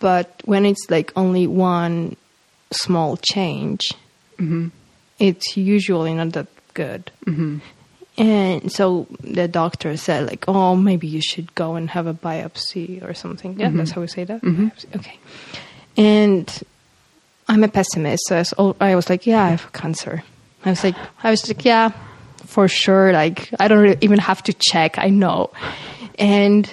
[0.00, 2.14] but when it's like only one
[2.72, 3.80] small change,
[4.38, 4.68] hmm
[5.18, 7.10] it's usually not that good.
[7.24, 7.58] hmm
[8.18, 13.02] And so the doctor said, like, oh, maybe you should go and have a biopsy
[13.06, 13.60] or something.
[13.60, 13.76] Yeah, Mhm.
[13.76, 14.40] that's how we say that.
[14.42, 14.72] Mhm.
[14.96, 15.18] Okay.
[15.98, 16.50] And
[17.48, 20.22] I'm a pessimist, so I was, I was like, yeah, I have cancer.
[20.64, 21.90] I was like, I was like, yeah,
[22.46, 23.12] for sure.
[23.12, 24.98] Like, I don't really even have to check.
[24.98, 25.50] I know.
[26.18, 26.72] And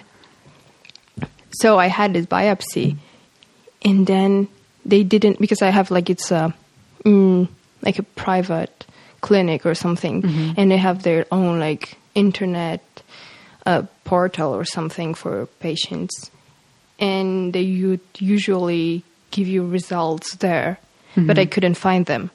[1.51, 2.97] so I had this biopsy,
[3.84, 4.47] and then
[4.86, 6.53] they didn't because I have like it's a
[7.06, 7.47] mm,
[7.82, 8.86] like a private
[9.28, 10.54] clinic or something, Mhm.
[10.58, 12.82] and they have their own like internet
[13.66, 16.30] uh, portal or something for patients,
[17.00, 20.78] and they would usually give you results there,
[21.16, 22.30] but I couldn't find them.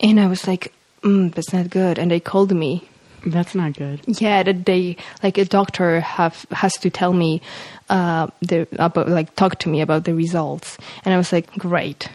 [0.00, 0.72] And I was like,
[1.02, 1.98] mm, that's not good.
[1.98, 2.82] And they called me.
[3.26, 4.00] That's not good.
[4.06, 7.40] Yeah, that they like a doctor have has to tell me
[7.88, 10.76] uh, the about like talk to me about the results.
[11.04, 12.08] And I was like, great.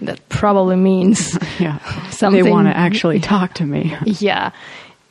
[0.00, 1.78] That probably means Yeah.
[2.10, 3.94] Something- They want to actually talk to me.
[4.04, 4.50] yeah.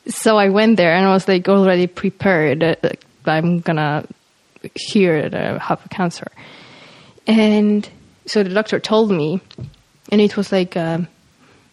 [0.08, 2.63] So I went there and I was like already prepared.
[2.63, 4.04] uh, That I'm gonna
[4.76, 6.28] hear that I have cancer.
[7.28, 7.88] And
[8.26, 9.39] so the doctor told me,
[10.12, 11.00] and it was like, uh,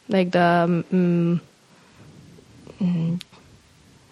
[0.09, 1.41] like the, um,
[2.81, 3.21] mm,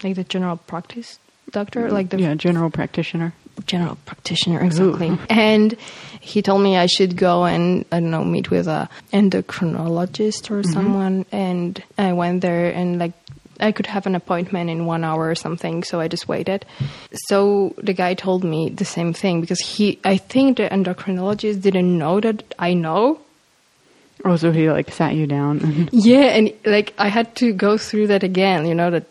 [0.03, 1.19] like the general practice
[1.51, 3.33] doctor, like the yeah, general practitioner.
[3.67, 5.77] General practitioner exactly and
[6.21, 10.63] he told me i should go and i don't know meet with a endocrinologist or
[10.63, 10.73] mm-hmm.
[10.73, 11.27] someone.
[11.33, 13.13] And i went there and like
[13.61, 16.65] i could have an appointment in one hour or something so i just waited.
[17.29, 21.97] So the guy told me the same thing because he i think the endocrinologist didn't
[21.97, 23.21] know that i know.
[24.25, 25.61] Oh, so he like sat you down.
[25.61, 29.05] and- yeah, and like I had to go through that again, you know, that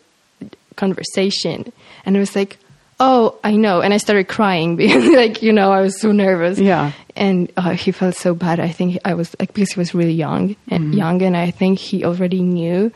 [0.76, 1.72] conversation.
[2.04, 2.58] And it was like,
[2.98, 3.80] oh, I know.
[3.80, 6.58] And I started crying because, like, you know, I was so nervous.
[6.58, 6.92] Yeah.
[7.14, 8.60] And uh, he felt so bad.
[8.60, 11.78] I think I was, like, because he was really young and young, and I think
[11.78, 12.92] he already knew,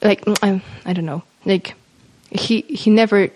[0.00, 1.74] like, I, I don't know, like,
[2.32, 3.30] he he never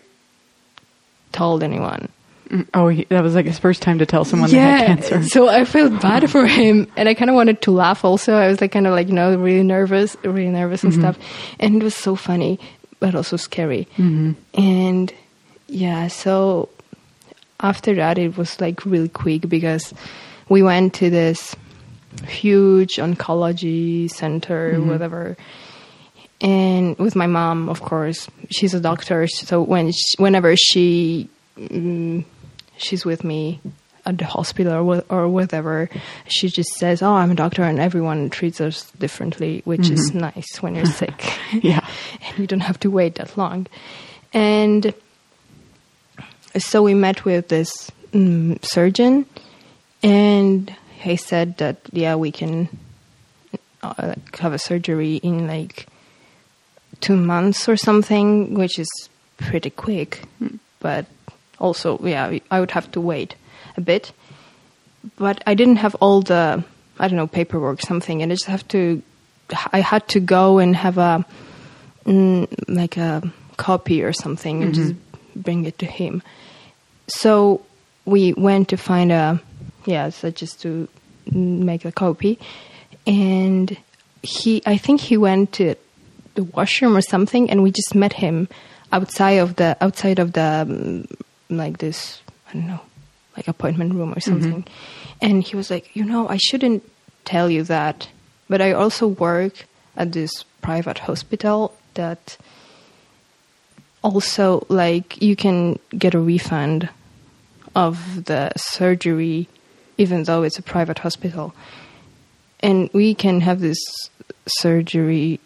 [1.32, 2.08] told anyone.
[2.48, 5.22] Mm, oh, he, that was like his first time to tell someone they had cancer.
[5.24, 8.04] So I felt bad for him, and I kind of wanted to laugh.
[8.04, 11.02] Also, I was like kind of like you know really nervous, really nervous and mm-hmm.
[11.02, 11.18] stuff,
[11.58, 12.58] and it was so funny,
[13.00, 13.88] but also scary.
[13.96, 14.32] Mm-hmm.
[14.54, 15.12] And
[15.68, 16.68] yeah, so
[17.60, 19.92] after that, it was like really quick because
[20.48, 21.56] we went to this
[22.26, 25.36] huge oncology center, whatever.
[26.40, 29.26] And with my mom, of course, she's a doctor.
[29.26, 32.24] So when sh whenever she mm,
[32.76, 33.60] she's with me
[34.04, 35.88] at the hospital or, or whatever,
[36.28, 40.62] she just says, "Oh, I'm a doctor," and everyone treats us differently, which is nice
[40.62, 41.32] when you're sick.
[41.52, 41.86] Yeah.
[42.28, 43.66] and you don't have to wait that long.
[44.32, 44.92] And
[46.58, 49.26] so we met with this mm, surgeon,
[50.02, 52.68] and he said that yeah, we can
[53.82, 55.86] uh, like, have a surgery in like
[57.00, 58.88] two months or something, which is
[59.36, 60.22] pretty quick.
[60.80, 61.06] But
[61.58, 63.34] also, yeah, I would have to wait
[63.76, 64.12] a bit.
[65.16, 66.64] But I didn't have all the
[66.98, 69.02] I don't know paperwork something, and I just have to.
[69.72, 71.24] I had to go and have a
[72.04, 73.22] mm, like a
[73.56, 74.94] copy or something and just
[75.36, 76.22] bring it to him.
[77.08, 77.64] So
[78.04, 79.40] we went to find a
[79.84, 80.88] yeah, so just to
[81.30, 82.38] make a copy,
[83.06, 83.76] and
[84.22, 85.76] he I think he went to
[86.34, 88.48] the washroom or something, and we just met him
[88.92, 91.06] outside of the outside of the um,
[91.48, 92.80] like this I don't know
[93.36, 94.64] like appointment room or something,
[95.20, 96.82] and he was like, you know, I shouldn't
[97.24, 98.08] tell you that,
[98.48, 99.66] but I also work
[99.96, 102.36] at this private hospital that
[104.02, 106.88] also like you can get a refund
[107.76, 109.46] of the surgery
[109.98, 111.54] even though it's a private hospital
[112.60, 113.78] and we can have this
[114.48, 115.38] surgery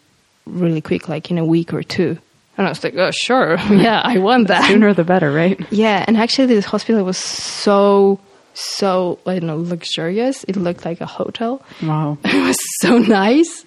[0.47, 2.17] really quick like in a week or two
[2.57, 5.59] and i was like oh sure yeah i want that Sooner the better, right?
[5.73, 8.21] yeah, and actually, this hospital was so
[8.55, 10.45] so I don't know luxurious.
[10.45, 11.63] It looked like a hotel.
[11.83, 12.19] Wow.
[12.25, 13.65] It was so nice,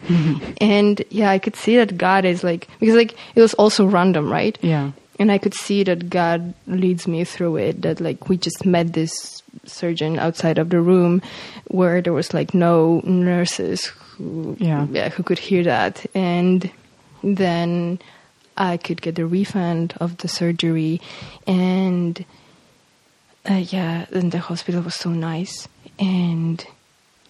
[0.61, 4.31] and yeah, I could see that God is like because like it was also random,
[4.31, 4.57] right?
[4.61, 4.91] Yeah.
[5.19, 7.81] And I could see that God leads me through it.
[7.83, 11.21] That like we just met this surgeon outside of the room,
[11.67, 14.87] where there was like no nurses who Yeah.
[14.91, 16.69] yeah who could hear that, and
[17.23, 17.99] then
[18.57, 20.99] I could get the refund of the surgery,
[21.45, 22.25] and
[23.49, 25.67] uh, yeah, and the hospital was so nice,
[25.99, 26.65] and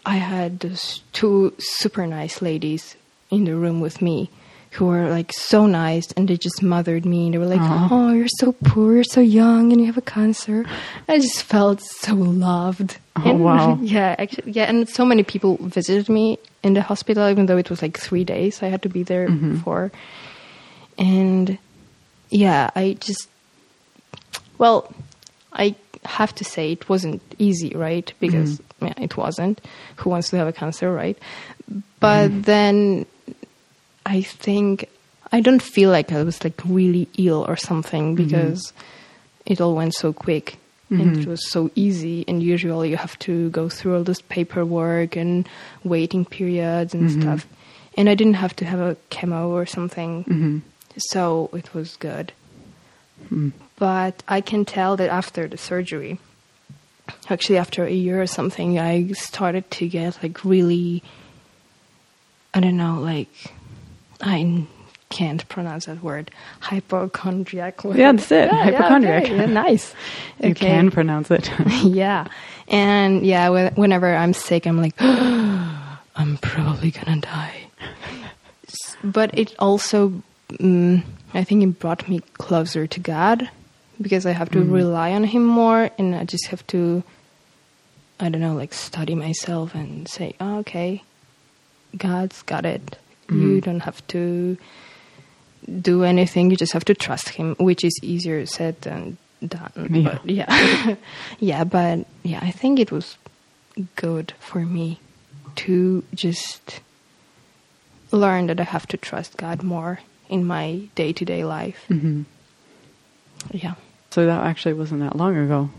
[0.06, 2.96] I had those two super nice ladies
[3.30, 4.30] in the room with me
[4.74, 7.90] who were like so nice and they just mothered me they were like Aw.
[7.92, 10.66] oh you're so poor you're so young and you have a cancer.
[11.08, 12.98] I just felt so loved.
[13.16, 13.78] Oh, And- wow.
[13.82, 17.70] yeah actually yeah and so many people visited me in the hospital even though it
[17.70, 19.58] was like three days i had to be there mm-hmm.
[19.58, 19.92] for.
[20.98, 21.58] And
[22.30, 23.28] yeah i just
[24.58, 24.94] well
[25.54, 28.14] i have to say it wasn't easy right?
[28.20, 28.88] Because mm-hmm.
[28.88, 29.62] yeah, it wasn't.
[29.98, 31.18] Who wants to have a cancer right?
[32.00, 32.42] But mm-hmm.
[32.42, 33.06] then
[34.06, 34.90] i think
[35.32, 38.26] i don't feel like i was like really ill or something mm-hmm.
[38.26, 38.74] because
[39.46, 40.58] it all went so quick
[40.90, 41.32] and it mm-hmm.
[41.32, 45.50] was so easy and usually you have to go through all this paperwork and
[45.84, 47.22] waiting periods and mm-hmm.
[47.22, 47.48] stuff.
[47.98, 50.24] And i didn't have to have a chemo or something.
[50.24, 50.60] Hmm
[50.98, 52.34] so it was good.
[53.30, 53.50] Hmm.
[53.78, 56.20] But I can tell that after the surgery,
[57.30, 61.04] actually after a year or something, I started to get like really,
[62.54, 63.54] I don't know, like
[64.26, 64.66] I
[65.10, 66.32] can't pronounce that word,
[66.62, 67.84] hypochondriac.
[67.84, 69.24] Yeah, that's it, Yeah, yeah, hypochondriac.
[69.26, 69.94] okay, yeah, nice.
[70.40, 70.66] You Okay.
[70.66, 71.52] can pronounce it.
[71.84, 72.28] yeah,
[72.68, 77.68] and yeah, whenever I'm sick, I'm like, I'm probably gonna die.
[79.04, 83.50] But it also, mm, I think, it brought me closer to God
[84.02, 87.04] because I have to rely on Him more, and I just have to,
[88.20, 91.04] I don't know, like study myself and say, oh, okay,
[91.98, 92.98] God's got it.
[93.30, 93.64] You Mhm.
[93.64, 94.58] don't have to
[95.82, 96.52] do anything.
[96.52, 99.90] You just have to trust Him, which is easier said than done.
[99.92, 100.04] Yeah.
[100.04, 100.96] But yeah,
[101.40, 103.18] yeah, but yeah, I think it was
[103.96, 105.00] good for me
[105.56, 106.82] to just
[108.12, 111.86] learn that I have to trust God more in my day to day life.
[111.88, 112.24] hmm
[113.52, 113.76] Yeah.
[114.12, 115.70] So that actually wasn't that long ago.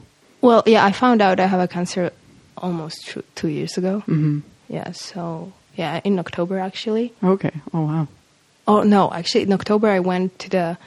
[0.41, 2.11] Well, yeah, I found out I have a cancer
[2.59, 4.01] almost two, two years ago.
[4.01, 7.13] hmm Yeah, so yeah, in October actually.
[7.23, 7.53] Okay.
[7.73, 8.09] Oh wow.
[8.67, 10.79] Oh no, actually in October I went to the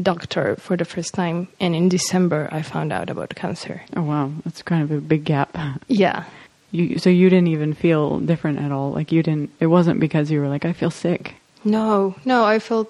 [0.00, 3.82] doctor for the first time, and in December I found out about cancer.
[3.96, 4.30] Oh wow.
[4.44, 5.56] That's kind of a big gap.
[5.88, 6.24] Yeah,
[6.70, 8.92] You so you didn't even feel different at all.
[8.92, 9.50] Like you didn't.
[9.60, 11.34] It wasn't because you were like I feel sick.
[11.64, 12.88] no, no, I felt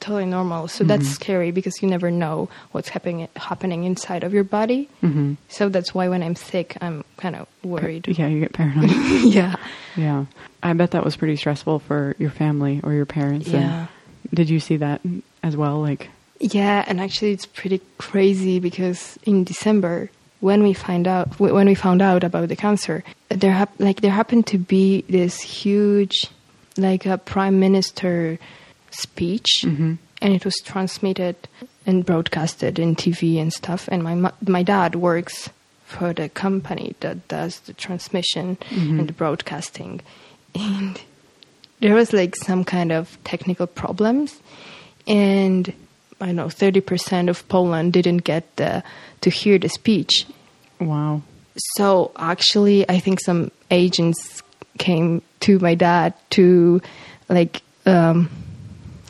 [0.00, 0.66] totally normal.
[0.68, 1.12] So that's Mhm.
[1.12, 4.88] scary because you never know what's happening happening inside of your body.
[5.00, 8.08] hmm So that's why when I'm sick, I'm kind of worried.
[8.08, 8.90] Yeah, you get paranoid.
[9.24, 9.54] yeah,
[9.96, 10.24] yeah.
[10.62, 13.46] I bet that was pretty stressful for your family or your parents.
[13.48, 13.86] and yeah.
[14.32, 15.00] Did you see that
[15.42, 15.80] as well?
[15.80, 16.08] Like.
[16.40, 20.10] Yeah, and actually, it's pretty crazy because in December,
[20.40, 24.10] when we find out when we found out about the cancer, there hap- like there
[24.10, 26.28] happened to be this huge,
[26.78, 28.38] like a prime minister
[28.90, 31.34] speech, hmm and it was transmitted
[31.86, 33.88] and broadcasted in TV and stuff.
[33.90, 35.48] And my my dad works
[35.86, 38.98] for the company that does the transmission Mhm.
[38.98, 40.00] and the broadcasting,
[40.54, 41.00] and
[41.80, 44.38] there was like some kind of technical problems,
[45.06, 45.72] and
[46.20, 48.82] I don't know thirty percent of Poland didn't get the
[49.22, 50.26] to hear the speech.
[50.78, 51.22] Wow.
[51.76, 54.42] So actually, I think some agents
[54.78, 56.80] came to my dad to
[57.28, 58.28] like um,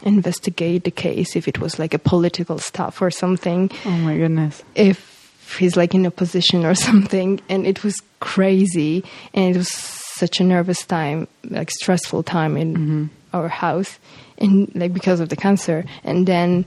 [0.03, 3.71] investigate the case if it was like a political stuff or something.
[3.85, 4.63] Oh my goodness.
[4.75, 9.71] If he's like in a position or something, and it was crazy, and it was
[9.71, 13.99] such a nervous time, like stressful time in hmm our house,
[14.39, 15.85] and like because of the cancer.
[16.03, 16.65] And then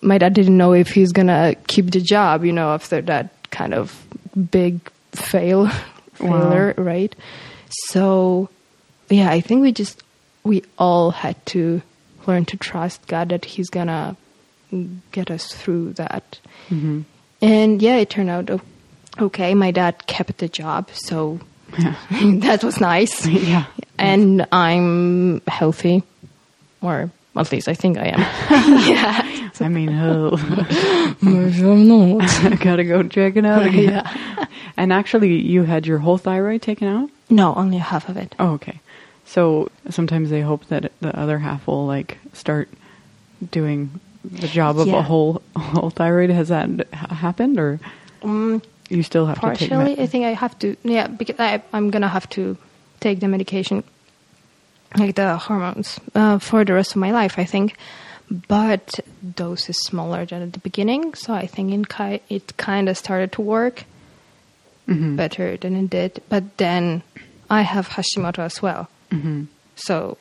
[0.00, 3.74] my dad didn't know if he's gonna keep the job, you know, after that kind
[3.74, 3.92] of
[4.50, 4.80] big
[5.12, 5.66] fail,
[6.20, 6.28] Wow.
[6.50, 7.14] failure, right?
[7.90, 8.48] So,
[9.10, 10.02] yeah, I think we just
[10.44, 11.82] we all had to
[12.26, 14.16] learn to trust God that He's gonna
[15.12, 16.38] get us through that.
[16.68, 17.02] hmm
[17.40, 18.50] And yeah, it turned out
[19.18, 19.54] okay.
[19.54, 21.38] My dad kept the job, so
[21.78, 21.94] Yeah.
[22.46, 23.64] that was nice yeah.
[23.98, 26.02] and I'm healthy,
[26.80, 28.20] or at least I think I am.
[28.88, 30.36] yeah, I mean, oh,
[31.22, 32.30] I'm not.
[32.44, 33.84] I gotta go check it out again.
[33.90, 34.46] Yeah.
[34.76, 37.10] And actually, you had your whole thyroid taken out.
[37.30, 38.34] No, only half of it.
[38.38, 38.80] Oh, okay.
[39.26, 42.68] So sometimes they hope that the other half will like start
[43.50, 44.98] doing the job of Yeah.
[44.98, 46.30] a whole whole thyroid.
[46.30, 47.78] Has that happened, or
[48.22, 49.68] Um, you still have to take?
[49.70, 50.76] partially, I think I have to.
[50.84, 52.56] Yeah, because I, I'm gonna have to
[53.00, 53.82] take the medication,
[54.96, 57.38] like the hormones, uh, for the rest of my life.
[57.38, 57.76] I think,
[58.48, 58.98] but
[59.36, 62.96] dose is smaller than at the beginning, so I think in ki- it kind of
[62.96, 63.84] started to work.
[64.88, 65.16] Mhm.
[65.16, 66.22] better than it did.
[66.28, 67.02] But then
[67.50, 69.46] I have Hashimoto as well, Mhm.
[69.76, 70.16] so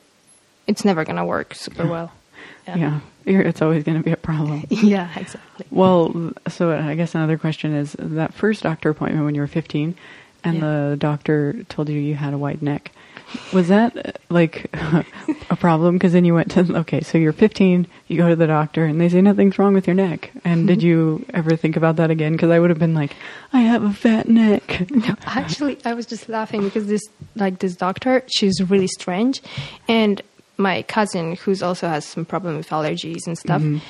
[0.68, 2.12] it's never gonna work super well.
[2.68, 4.64] Yeah, You're- it's always going to be a problem.
[4.70, 5.68] yeah, exactly.
[5.70, 9.94] Well, so I guess another question is that first doctor appointment when you were 15
[10.44, 10.60] and Yeah.
[10.62, 12.92] the doctor told you you had a wide neck.
[13.54, 14.70] Was that uh, like
[15.50, 15.96] a problem?
[15.96, 19.00] Because then you went to, okay, so you're 15, you go to the doctor and
[19.02, 20.32] they say nothing's wrong with your neck.
[20.46, 22.34] And did you ever think about that again?
[22.34, 23.16] Because I would have been like,
[23.52, 24.88] I have a fat neck.
[25.26, 27.02] Actually, I was just laughing because this,
[27.36, 29.42] like this doctor, she's really strange,
[29.88, 30.22] and
[30.58, 33.82] my cousin, who's also has some problem with allergies and stuff, Mhm.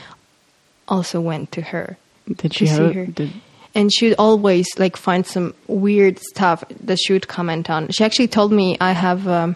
[0.88, 1.98] also went to her.
[2.38, 3.06] Did she have, see her.
[3.06, 3.32] did,
[3.76, 7.90] and she would always like find some weird stuff that she would comment on.
[7.90, 9.56] She actually told me I have um,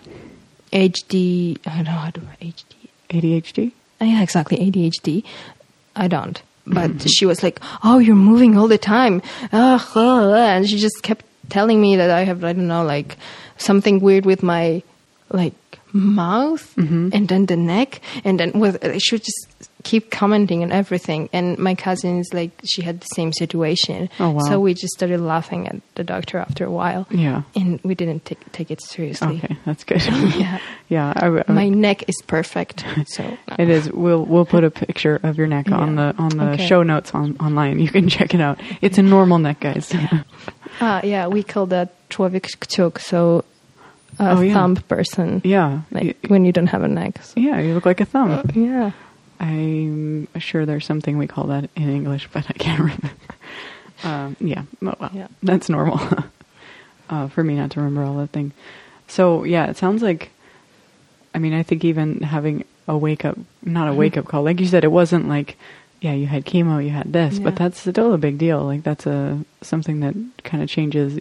[0.71, 1.57] HD.
[1.65, 2.63] I don't know how to HD.
[3.09, 3.71] ADHD?
[4.01, 5.23] Yeah, exactly ADHD.
[5.95, 9.99] I don't, but she was like, "Oh, you're moving all the time," Ugh, uh,
[10.31, 13.17] uh," and she just kept telling me that I have I don't know like
[13.57, 14.83] something weird with my
[15.31, 15.55] like
[15.91, 17.09] mouth Mhm.
[17.13, 21.29] and then the neck and then with she would just keep commenting on everything.
[21.33, 24.09] And my cousin is like, she had the same situation.
[24.19, 24.39] Oh, wow.
[24.41, 27.07] So we just started laughing at the doctor after a while.
[27.11, 27.43] Yeah.
[27.55, 29.39] And we didn't take, take it seriously.
[29.43, 30.01] Okay, that's good.
[30.39, 30.59] Yeah.
[30.89, 32.83] yeah, I, I- My neck is perfect.
[33.07, 33.55] So no.
[33.57, 33.89] it is.
[33.91, 36.67] We'll we'll put a picture of your neck on the on the Okay.
[36.67, 37.79] show notes on online.
[37.79, 38.59] You can check it out.
[38.81, 39.93] It's a normal neck, guys.
[40.81, 43.43] Ah, yeah, we call that człowiek kciuk, so
[44.19, 44.53] a Oh, yeah.
[44.53, 45.41] thumb person.
[45.43, 47.23] yeah, Like Y- when you don't have a neck.
[47.23, 47.59] So- yeah.
[47.61, 48.41] You look like a thumb.
[48.53, 48.91] Yeah.
[49.39, 53.09] I'm sure there's something we call that in English, but I can't remember.
[54.03, 55.27] Um, yeah, well, Yeah.
[55.43, 55.99] that's normal
[57.09, 58.51] uh, for me not to remember all that thing.
[59.07, 60.31] So yeah, it sounds like.
[61.33, 63.99] I mean, I think even having a wake up, not a Mm-hmm.
[63.99, 65.57] wake up call, like you said, it wasn't like,
[66.01, 68.63] yeah, you had chemo, you had this, but that's still a big deal.
[68.63, 71.19] Like that's a something that kind of changes.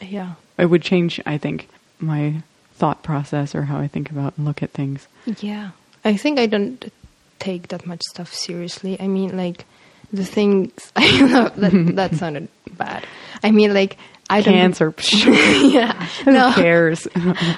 [0.00, 0.32] Yeah.
[0.58, 2.42] It would change, I think, my
[2.74, 5.08] thought process or how I think about and look at things.
[5.38, 5.70] Yeah.
[6.04, 6.92] I think I don't
[7.38, 9.00] take that much stuff seriously.
[9.00, 9.64] I mean, like,
[10.12, 10.92] the things.
[10.96, 13.04] I know that, that sounded bad.
[13.42, 13.96] I mean, like,
[14.28, 14.54] I don't.
[14.54, 14.94] Cancer,
[15.26, 15.92] yeah.
[16.24, 16.52] who No.
[16.52, 17.04] cares?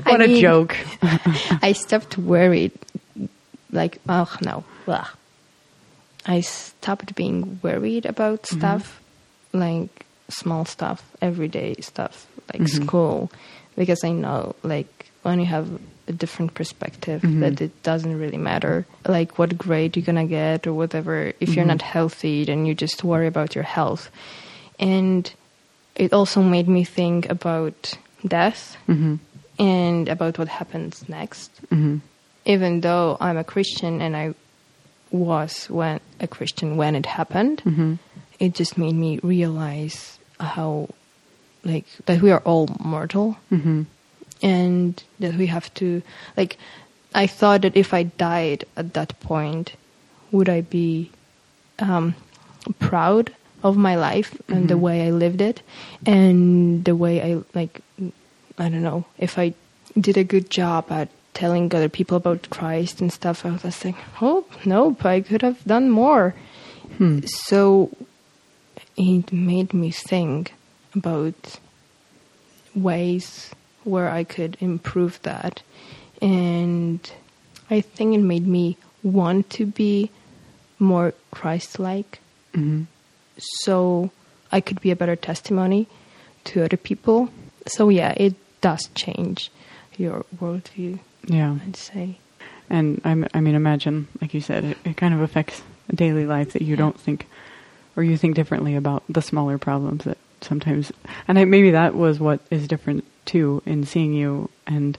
[0.04, 0.76] what a mean- joke.
[1.62, 2.72] I stopped worried.
[3.72, 4.64] Like, oh, no.
[4.86, 5.08] Blah.
[6.26, 8.58] I stopped being worried about Mm-hmm.
[8.58, 9.00] stuff,
[9.52, 12.84] like small stuff, everyday stuff, like Mhm.
[12.84, 13.30] school,
[13.76, 15.68] because I know, like, when you have
[16.08, 17.40] a different perspective, Mhm.
[17.40, 21.32] that it doesn't really matter, like, what grade you're gonna get or whatever.
[21.40, 21.74] If you're Mhm.
[21.74, 24.10] not healthy, then you just worry about your health.
[24.78, 25.30] And
[25.94, 29.16] it also made me think about death hmm
[29.58, 31.96] and about what happens next hmm
[32.44, 34.34] even though I'm a Christian and I
[35.10, 37.94] was when a Christian when it happened, hmm
[38.38, 40.88] it just made me realize how
[41.64, 43.82] like that we are all mortal hmm
[44.42, 46.02] and that we have to
[46.36, 46.56] like
[47.14, 49.72] I thought that if I died at that point,
[50.30, 51.10] would I be
[51.78, 52.14] um,
[52.78, 54.80] proud of my life and the Mhm.
[54.80, 55.62] way I lived it
[56.06, 57.80] and the way I like
[58.58, 59.54] I don't know if I
[59.98, 63.46] did a good job at telling other people about Christ and stuff.
[63.46, 66.34] I was like, oh nope, I could have done more.
[66.98, 67.20] Hmm.
[67.24, 67.90] So
[68.96, 70.52] it made me think
[70.94, 71.58] about
[72.74, 73.50] ways
[73.84, 75.62] where I could improve that.
[76.20, 77.00] And
[77.70, 80.10] I think it made me want to be
[80.78, 82.20] more Christ like
[82.54, 82.84] hmm
[83.62, 84.10] so
[84.50, 85.86] I could be a better testimony
[86.44, 87.28] to other people.
[87.68, 89.50] So, yeah, it does change
[89.96, 91.56] your worldview, Yeah.
[91.64, 92.18] I'd say.
[92.70, 95.62] And I mean, imagine, like you said, it, it kind of affects
[95.94, 97.26] daily life that you don't think,
[97.96, 100.92] or you think differently about the smaller problems that sometimes,
[101.26, 104.50] and I, maybe that was what is different too in seeing you.
[104.66, 104.96] And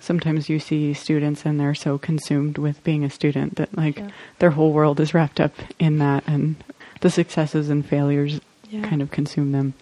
[0.00, 4.10] sometimes you see students and they're so consumed with being a student that like Yeah.
[4.38, 6.56] their whole world is wrapped up in that, and
[7.00, 8.82] the successes and failures Yeah.
[8.88, 9.74] kind of consume them.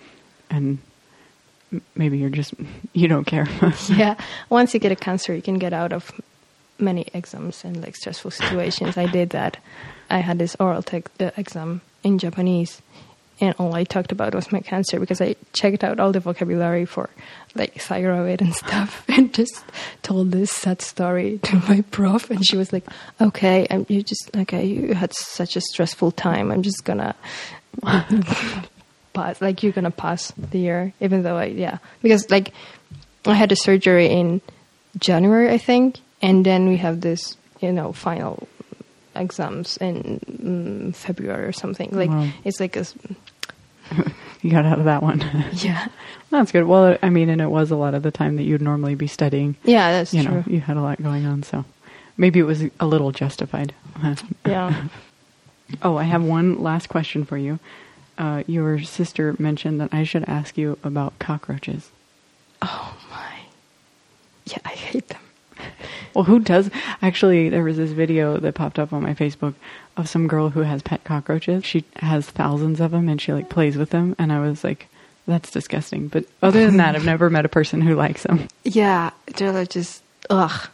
[0.51, 0.79] And
[1.95, 2.55] maybe you're just
[2.93, 3.47] you don't care.
[3.89, 4.15] yeah,
[4.51, 6.11] once you get a cancer, you can get out of
[6.79, 8.97] many exams and like stressful situations.
[8.99, 9.57] I did that.
[10.11, 12.81] I had this oral tech uh, exam in Japanese,
[13.41, 16.85] and all I talked about was my cancer because I checked out all the vocabulary
[16.85, 17.11] for
[17.55, 19.65] like thyroid and stuff, and just
[20.03, 22.85] told this sad story to my prof, and she was like,
[23.21, 24.65] "Okay, I'm, you just okay.
[24.65, 26.51] You had such a stressful time.
[26.51, 27.15] I'm just gonna."
[29.13, 32.53] pass like you're gonna pass the year even though i yeah because like
[33.25, 34.43] i had a surgery in
[34.99, 38.47] january i think and then we have this you know final
[39.21, 42.29] exams in mm, february or something like Wow.
[42.45, 42.85] it's like a.
[44.43, 45.21] you got out of that one.
[45.55, 45.87] yeah
[46.31, 46.65] That's good.
[46.65, 49.07] Well, I mean, and it was a lot of the time that you'd normally be
[49.07, 49.57] studying.
[49.65, 51.65] yeah that's you true know, you had a lot going on, so
[52.17, 53.75] maybe it was a little justified.
[54.45, 54.89] yeah
[55.83, 57.59] oh, I have one last question for you.
[58.19, 61.91] Uh, your sister mentioned that I should ask you about cockroaches.
[62.63, 63.39] oh my
[64.47, 65.21] yeah i hate them
[66.15, 66.71] Well, who does?
[67.03, 69.53] Actually, there was this video that popped up on my Facebook
[69.99, 71.63] of some girl who has pet cockroaches.
[71.63, 74.17] She has thousands of them and she like plays with them.
[74.19, 74.89] And I was like,
[75.27, 76.09] that's disgusting.
[76.09, 78.49] But other than that, I've never met a person who likes them.
[78.65, 80.69] Yeah, they're just ugh,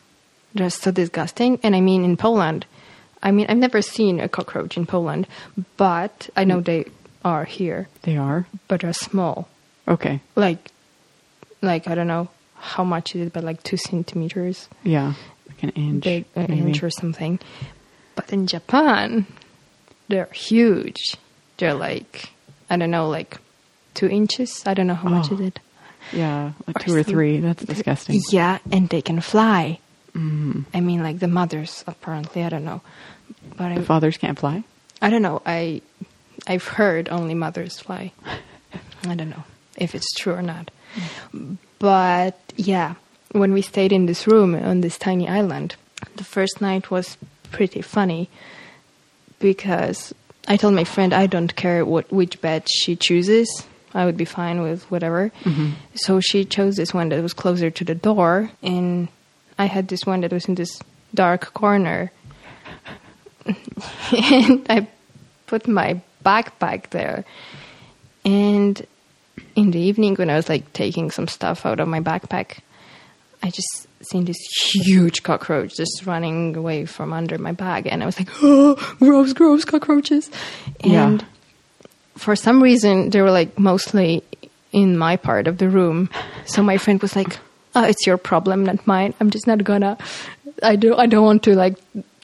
[0.55, 1.59] they're so disgusting.
[1.65, 2.65] And I mean, in Poland,
[3.21, 5.27] I mean, I've never seen a cockroach in Poland,
[5.77, 6.85] but I know they
[7.25, 8.47] are here, They are?
[8.69, 9.49] but they're small.
[9.89, 10.21] Okay.
[10.37, 10.71] Like,
[11.63, 12.29] like I don't know
[12.63, 15.15] how much is it, but like two centimeters, Yeah.
[15.49, 16.05] Like an inch.
[16.05, 16.61] big, an maybe.
[16.69, 17.41] inch or something.
[18.15, 19.27] But in Japan,
[20.09, 21.17] they're huge.
[21.59, 22.31] They're like
[22.71, 23.39] I don't know, like
[23.95, 24.63] two inches.
[24.65, 25.35] I don't know how much Oh.
[25.35, 25.59] is it.
[26.13, 26.53] Yeah.
[26.67, 27.41] Like Or two or three.
[27.41, 28.21] That's disgusting.
[28.31, 29.79] Yeah, and they can fly.
[30.15, 30.61] Mm-hmm.
[30.75, 32.45] I mean, like the mothers apparently.
[32.45, 32.81] I don't know,
[33.57, 34.63] but The I, fathers can't fly.
[35.01, 35.43] I don't know.
[35.45, 35.83] I
[36.47, 38.13] I've heard only mothers fly.
[39.09, 39.45] I don't know
[39.77, 40.71] if it's true or not.
[41.35, 41.57] Mm.
[41.83, 42.95] But yeah,
[43.33, 45.75] when we stayed in this room on this tiny island,
[46.15, 47.17] the first night was
[47.51, 48.31] pretty funny
[49.41, 50.15] because
[50.47, 53.67] I told my friend I don't care what which bed she chooses.
[53.95, 55.33] I would be fine with whatever.
[55.43, 55.73] Mm-hmm.
[55.97, 59.09] So she chose this one that was closer to the door, and
[59.59, 60.79] I had this one that was in this
[61.13, 62.13] dark corner.
[63.45, 64.87] and I
[65.49, 67.25] put my backpack there.
[68.25, 68.87] And
[69.55, 72.59] in the evening, when I was like taking some stuff out of my backpack,
[73.43, 74.39] I just seen this
[74.73, 79.33] huge cockroach just running away from under my bag, and I was like, "Oh, gross,
[79.33, 80.31] gross cockroaches!"
[80.85, 81.07] Yeah.
[81.07, 81.27] And
[82.17, 84.23] for some reason, they were like mostly
[84.73, 86.09] in my part of the room.
[86.47, 87.39] So my friend was like,
[87.75, 89.15] "Oh, it's your problem, not mine.
[89.21, 89.99] I'm just not gonna.
[90.63, 90.97] I do.
[90.97, 91.79] I don't want to like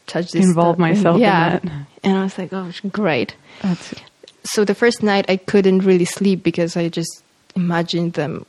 [0.07, 0.45] touch this.
[0.45, 1.59] Involve stuff." myself in yeah.
[1.59, 1.73] that.
[2.05, 3.95] And I was like, "Oh, great." That's
[4.49, 7.23] so the first night I couldn't really sleep because I just
[7.57, 8.45] imagined them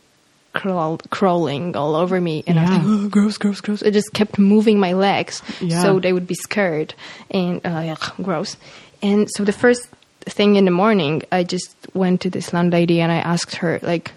[0.53, 3.83] crawl, crawling all over me, and I was like, oh, gross, gross, gross.
[3.83, 5.81] I just kept moving my legs Yeah.
[5.83, 6.93] so they would be scared
[7.31, 8.57] and uh, gross.
[9.01, 9.87] And so the first
[10.25, 14.11] thing in the morning, I just went to this landlady and I asked her like,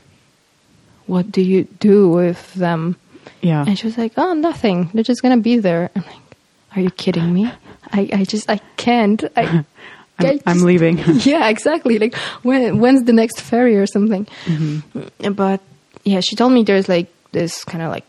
[1.07, 2.97] "What do you do with them?"
[3.41, 3.64] yeah.
[3.66, 4.91] And she was like, "Oh, nothing.
[4.95, 6.37] They're just gonna be there." I'm like,
[6.76, 7.53] "Are you kidding me?
[7.93, 9.22] I, I just I can't.
[9.37, 9.64] I,
[10.19, 10.99] I'm, I I'm leaving.
[11.25, 11.99] yeah, exactly.
[11.99, 14.27] Like when when's the next ferry or something?
[14.45, 15.33] Mm-hmm.
[15.33, 15.61] But
[16.05, 18.05] yeah, she told me there's like this kind of like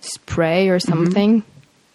[0.00, 0.88] spray or Mm-hmm.
[0.88, 1.42] something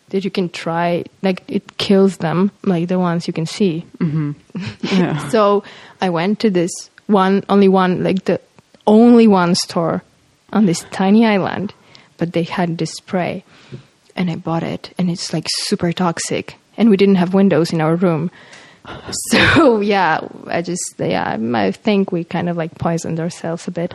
[0.09, 1.03] that you can try.
[1.22, 3.86] Like it kills them, like the ones you can see.
[4.82, 5.30] yeah.
[5.30, 5.64] So
[6.01, 6.72] I went to this
[7.07, 8.39] one, only one, like the
[8.88, 10.03] only one store
[10.51, 11.74] on this tiny island,
[12.18, 13.43] but they had this spray,
[14.16, 17.80] and I bought it, and it's like super toxic, and we didn't have windows in
[17.80, 18.32] our room.
[19.32, 23.93] So yeah, I just yeah, I think we kind of like poisoned ourselves a bit.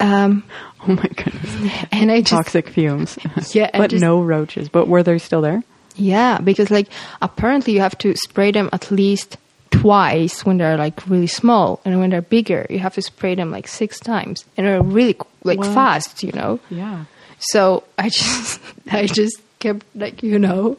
[0.00, 0.44] Um,
[0.84, 1.84] Oh my goodness.
[1.92, 3.16] and I just Toxic fumes.
[3.54, 4.68] Yeah, but just- no roaches.
[4.68, 5.62] But were they still there?
[5.94, 6.88] Yeah, because like
[7.20, 9.36] apparently you have to spray them at least
[9.70, 13.50] twice when they're like really small, and when they're bigger, you have to spray them
[13.52, 16.58] like six times, and they're really like fast, you know.
[16.70, 17.04] Yeah.
[17.38, 18.60] So I just
[18.90, 20.78] I just kept like you know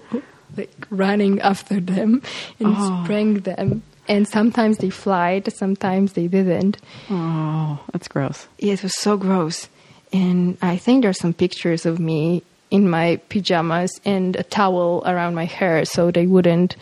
[0.58, 2.22] like running after them
[2.60, 3.04] and Oh.
[3.04, 6.78] spraying them, and sometimes they flied, sometimes they didn't.
[7.10, 8.48] Oh, that's gross.
[8.60, 9.68] Yeah, it was so gross.
[10.12, 15.36] And I think there's some pictures of me in my pajamas and a towel around
[15.36, 16.76] my hair so they wouldn't,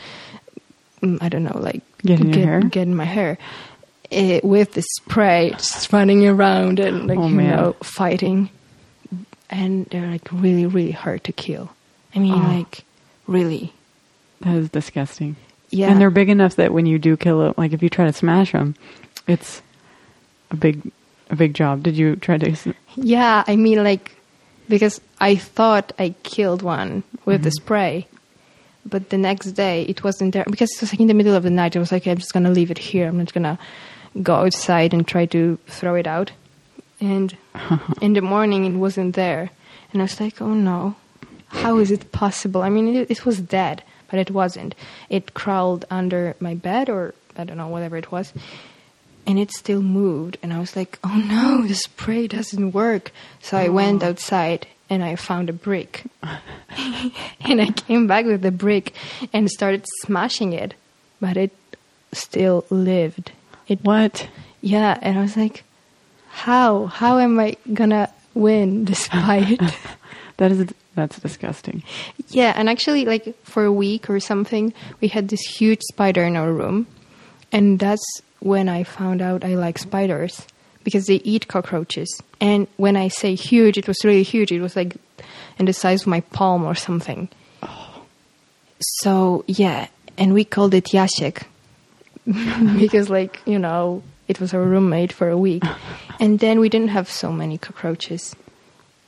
[1.02, 3.38] mm, I don't know, like Get in get, get in my hair.
[4.12, 7.56] Eh, with the spray, just running around and like Oh, you man.
[7.56, 8.50] know fighting,
[9.50, 11.70] and they're like really really hard to kill.
[12.16, 12.38] I mean, Oh.
[12.60, 12.84] like
[13.28, 13.74] really,
[14.42, 15.36] That is disgusting.
[15.70, 15.90] yeah.
[15.90, 18.14] And they're big enough that when you do kill it, like if you try to
[18.14, 18.76] smash them,
[19.28, 19.62] it's
[20.50, 20.92] a big,
[21.30, 21.84] a big job.
[21.84, 22.74] Did you try to?
[22.96, 24.16] Yeah, I mean, like,
[24.68, 27.64] because I thought I killed one with the mm-hmm.
[27.64, 28.08] spray,
[28.86, 31.44] but the next day it wasn't there because it was like in the middle of
[31.44, 31.76] the night.
[31.76, 33.08] I was like, I'm just gonna leave it here.
[33.08, 33.60] I'm not gonna
[34.22, 36.32] go outside and try to throw it out.
[37.00, 37.36] And
[38.02, 39.50] in the morning, it wasn't there,
[39.94, 40.96] and I was like, oh no,
[41.52, 42.62] how is it possible?
[42.62, 44.76] I mean, it, it was dead, but it wasn't.
[45.10, 48.34] It crawled under my bed, or I don't know, whatever it was
[49.26, 53.58] and it still moved and i was like oh no the spray doesn't work so
[53.58, 54.08] i went oh.
[54.08, 56.04] outside and i found a brick
[57.42, 58.94] and i came back with the brick
[59.32, 60.74] and started smashing it
[61.20, 61.52] but it
[62.12, 63.32] still lived
[63.68, 64.28] it What?
[64.62, 65.64] yeah and i was like
[66.30, 69.62] how how am i gonna win this fight
[70.38, 71.84] That is that's disgusting.
[72.30, 76.36] Yeah, and actually, like for a week or something, we had this huge spider in
[76.36, 76.88] our room,
[77.52, 78.04] and that's
[78.40, 80.46] when I found out I like spiders
[80.84, 82.22] because they eat cockroaches.
[82.40, 84.52] And when I say huge, it was really huge.
[84.52, 84.98] It was like
[85.58, 87.30] in the size of my palm or something.
[87.64, 88.04] Oh.
[88.80, 89.88] So yeah,
[90.18, 91.44] and we called it Jacek
[92.80, 95.64] because, like you know, it was our roommate for a week,
[96.20, 98.36] and then we didn't have so many cockroaches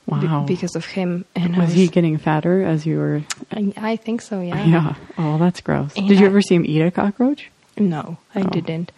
[0.06, 0.44] be- Wow.
[0.46, 1.24] because of him.
[1.34, 3.22] And I was he getting fatter as you were?
[3.50, 4.64] I, I think so, yeah.
[4.64, 4.94] Yeah.
[5.18, 5.94] Oh, that's gross.
[5.96, 7.50] And Did you I- ever see him eat a cockroach?
[7.78, 8.48] No, I Oh.
[8.50, 8.92] didn't.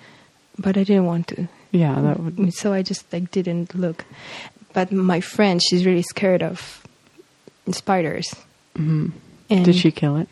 [0.58, 1.48] But I didn't want to.
[1.70, 2.54] Yeah, that would.
[2.54, 4.04] So I just like didn't look.
[4.72, 6.82] But my friend, she's really scared of
[7.70, 8.34] spiders.
[8.76, 9.12] mhm.
[9.48, 10.28] And Did she kill it?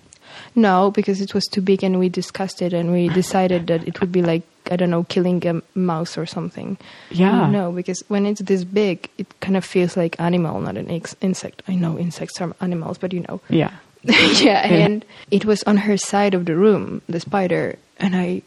[0.56, 4.00] No, because it was too big and we discussed it and we decided that it
[4.00, 6.76] would be like I don't know, killing a mouse or something.
[7.10, 7.50] Yeah.
[7.50, 11.16] No, because when it's this big, it kind of feels like animal, not an ex-
[11.20, 11.62] insect.
[11.68, 13.40] I know insects are animals, but you know.
[13.50, 13.70] Yeah.
[14.04, 18.42] yeah, and it was on her side of the room, the spider, and I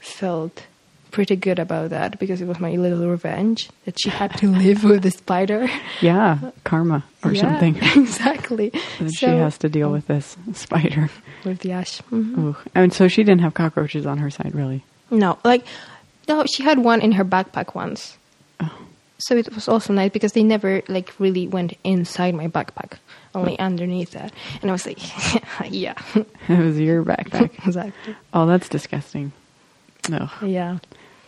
[0.00, 0.66] felt
[1.12, 4.82] pretty good about that because it was my little revenge that she had to live
[4.82, 5.68] with the spider.
[6.00, 6.38] Yeah.
[6.64, 7.76] Karma or Yeah, something.
[8.02, 8.70] exactly.
[8.98, 11.10] That she has to deal with this spider.
[11.44, 12.00] with the ash.
[12.10, 12.56] Mhm.
[12.74, 14.84] And so she didn't have cockroaches on her side, really.
[15.12, 15.64] No, like
[16.28, 18.16] no, she had one in her backpack once.
[18.60, 18.70] Oh.
[19.18, 22.94] So it was also nice because they never like really went inside my backpack,
[23.34, 24.32] only underneath that.
[24.60, 24.98] And I was like,
[25.70, 25.94] yeah,
[26.48, 27.52] It was your backpack.
[27.66, 28.16] exactly.
[28.32, 29.32] oh, that's disgusting.
[30.08, 30.78] No, Yeah,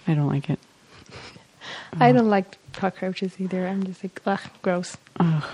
[0.08, 0.58] I don't like it.
[2.00, 3.66] I don't like cockroaches either.
[3.68, 4.96] I'm just like, ugh, gross.
[5.20, 5.44] Ugh.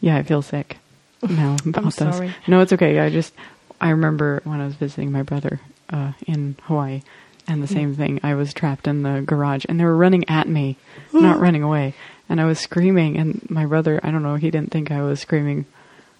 [0.00, 0.78] Yeah, I feel sick
[1.22, 1.94] now about those.
[2.16, 2.34] sorry.
[2.46, 2.98] No, it's okay.
[2.98, 3.34] I just
[3.80, 5.60] I remember when I was visiting my brother
[5.90, 7.02] uh, in Hawaii,
[7.46, 7.74] and the hmm.
[7.74, 8.20] same thing.
[8.22, 10.76] I was trapped in the garage, and they were running at me,
[11.10, 11.22] hmm.
[11.22, 11.94] not running away,
[12.28, 13.16] and I was screaming.
[13.16, 15.66] And my brother, I don't know, he didn't think I was screaming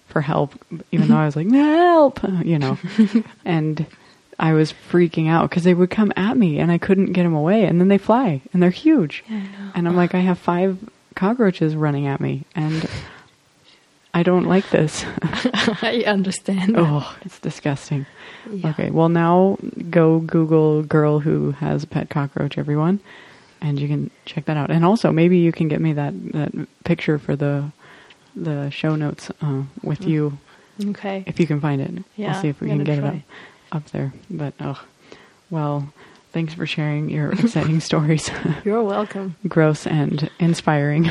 [0.07, 0.53] for help,
[0.91, 2.77] even though I was like, "Help!" Uh, you know,
[3.45, 3.85] and.
[4.37, 7.33] I was freaking out because they would come at me and I couldn't get them
[7.33, 9.23] away, and then they fly and they're huge.
[9.29, 9.71] Yeah.
[9.73, 10.77] And I'm like, I have five
[11.15, 12.85] cockroaches running at me, and
[14.15, 15.03] I don't like this.
[15.21, 16.75] I understand.
[16.77, 18.05] oh, it's disgusting.
[18.49, 18.69] Yeah.
[18.69, 19.57] Okay, well, now
[19.89, 23.01] go Google girl who has a pet cockroach, everyone,
[23.61, 24.71] and you can check that out.
[24.71, 27.71] And also, maybe you can get me that, that picture for the
[28.37, 30.37] the show notes uh, with you
[30.83, 31.23] Okay.
[31.25, 32.03] if you can find it.
[32.15, 33.23] Yeah, we'll see if we can get gonna it
[33.71, 34.13] up, up there.
[34.29, 34.81] But, oh,
[35.49, 35.93] well,
[36.33, 38.29] thanks for sharing your exciting stories.
[38.65, 39.35] You're welcome.
[39.47, 41.09] gross and inspiring.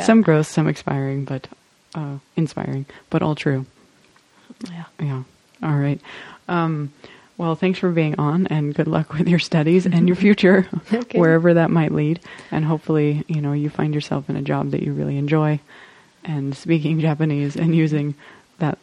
[0.00, 1.48] Some gross, some expiring, but
[1.94, 3.66] uh, inspiring, but all true.
[4.70, 4.84] Yeah.
[5.00, 5.22] Yeah.
[5.62, 6.00] All right.
[6.48, 6.92] Um,
[7.36, 11.18] well, thanks for being on, and good luck with your studies and your future, Okay.
[11.20, 12.20] wherever that might lead.
[12.50, 15.60] And hopefully, you know, you find yourself in a job that you really enjoy,
[16.24, 18.14] and speaking Japanese and using
[18.58, 18.78] that,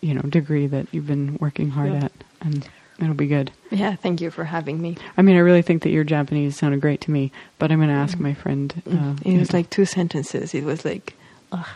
[0.00, 2.04] you know, degree that you've been working hard Yeah.
[2.04, 2.68] at, and
[3.00, 3.50] it'll be good.
[3.70, 3.96] Yeah.
[3.96, 4.96] Thank you for having me.
[5.16, 7.88] I mean, I really think that your Japanese sounded great to me, but I'm going
[7.88, 8.80] to ask my friend.
[8.88, 10.54] Uh, it was like two sentences.
[10.54, 11.14] It was like,
[11.50, 11.66] ugh.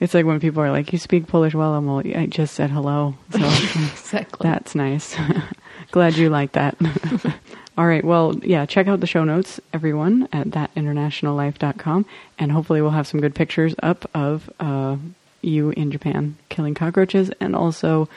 [0.00, 1.98] It's like when people are like, "You speak Polish well," I'm well.
[1.98, 4.48] I just said hello, so Exactly.
[4.48, 5.14] that's nice.
[5.92, 6.76] Glad you like that.
[7.78, 12.04] All right, well, yeah, check out the show notes, everyone, at thatinternationallife.com,
[12.38, 14.96] and hopefully we'll have some good pictures up of uh,
[15.42, 18.08] you in Japan killing cockroaches, and also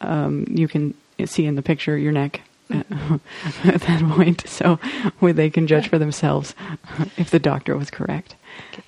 [0.00, 0.94] um, you can
[1.26, 2.40] see in the picture your neck.
[2.72, 2.86] At,
[3.64, 4.76] at that point, so
[5.18, 6.54] where they can judge for themselves
[7.16, 8.34] if the doctor was correct.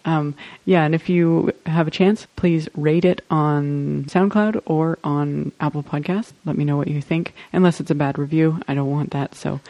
[0.05, 5.53] Um, yeah, and if you have a chance, please rate it on SoundCloud or on
[5.61, 6.32] Apple Podcasts.
[6.45, 7.35] Let me know what you think.
[7.53, 9.35] Unless it's a bad review, I don't want that.
[9.35, 9.61] So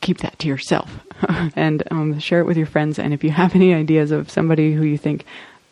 [0.00, 1.00] keep that to yourself
[1.56, 2.98] and um, share it with your friends.
[2.98, 5.24] And if you have any ideas of somebody who you think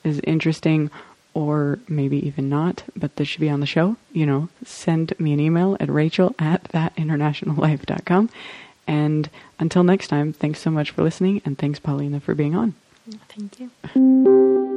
[0.03, 0.91] is interesting
[1.35, 5.33] or maybe even not, but this should be on the show, you know, send me
[5.33, 8.31] an email at rachel at thatinternationallife.com.
[8.87, 9.29] And
[9.59, 12.75] until next time, thanks so much for listening, and thanks, Paulina, for being on.
[13.29, 14.71] Thank you.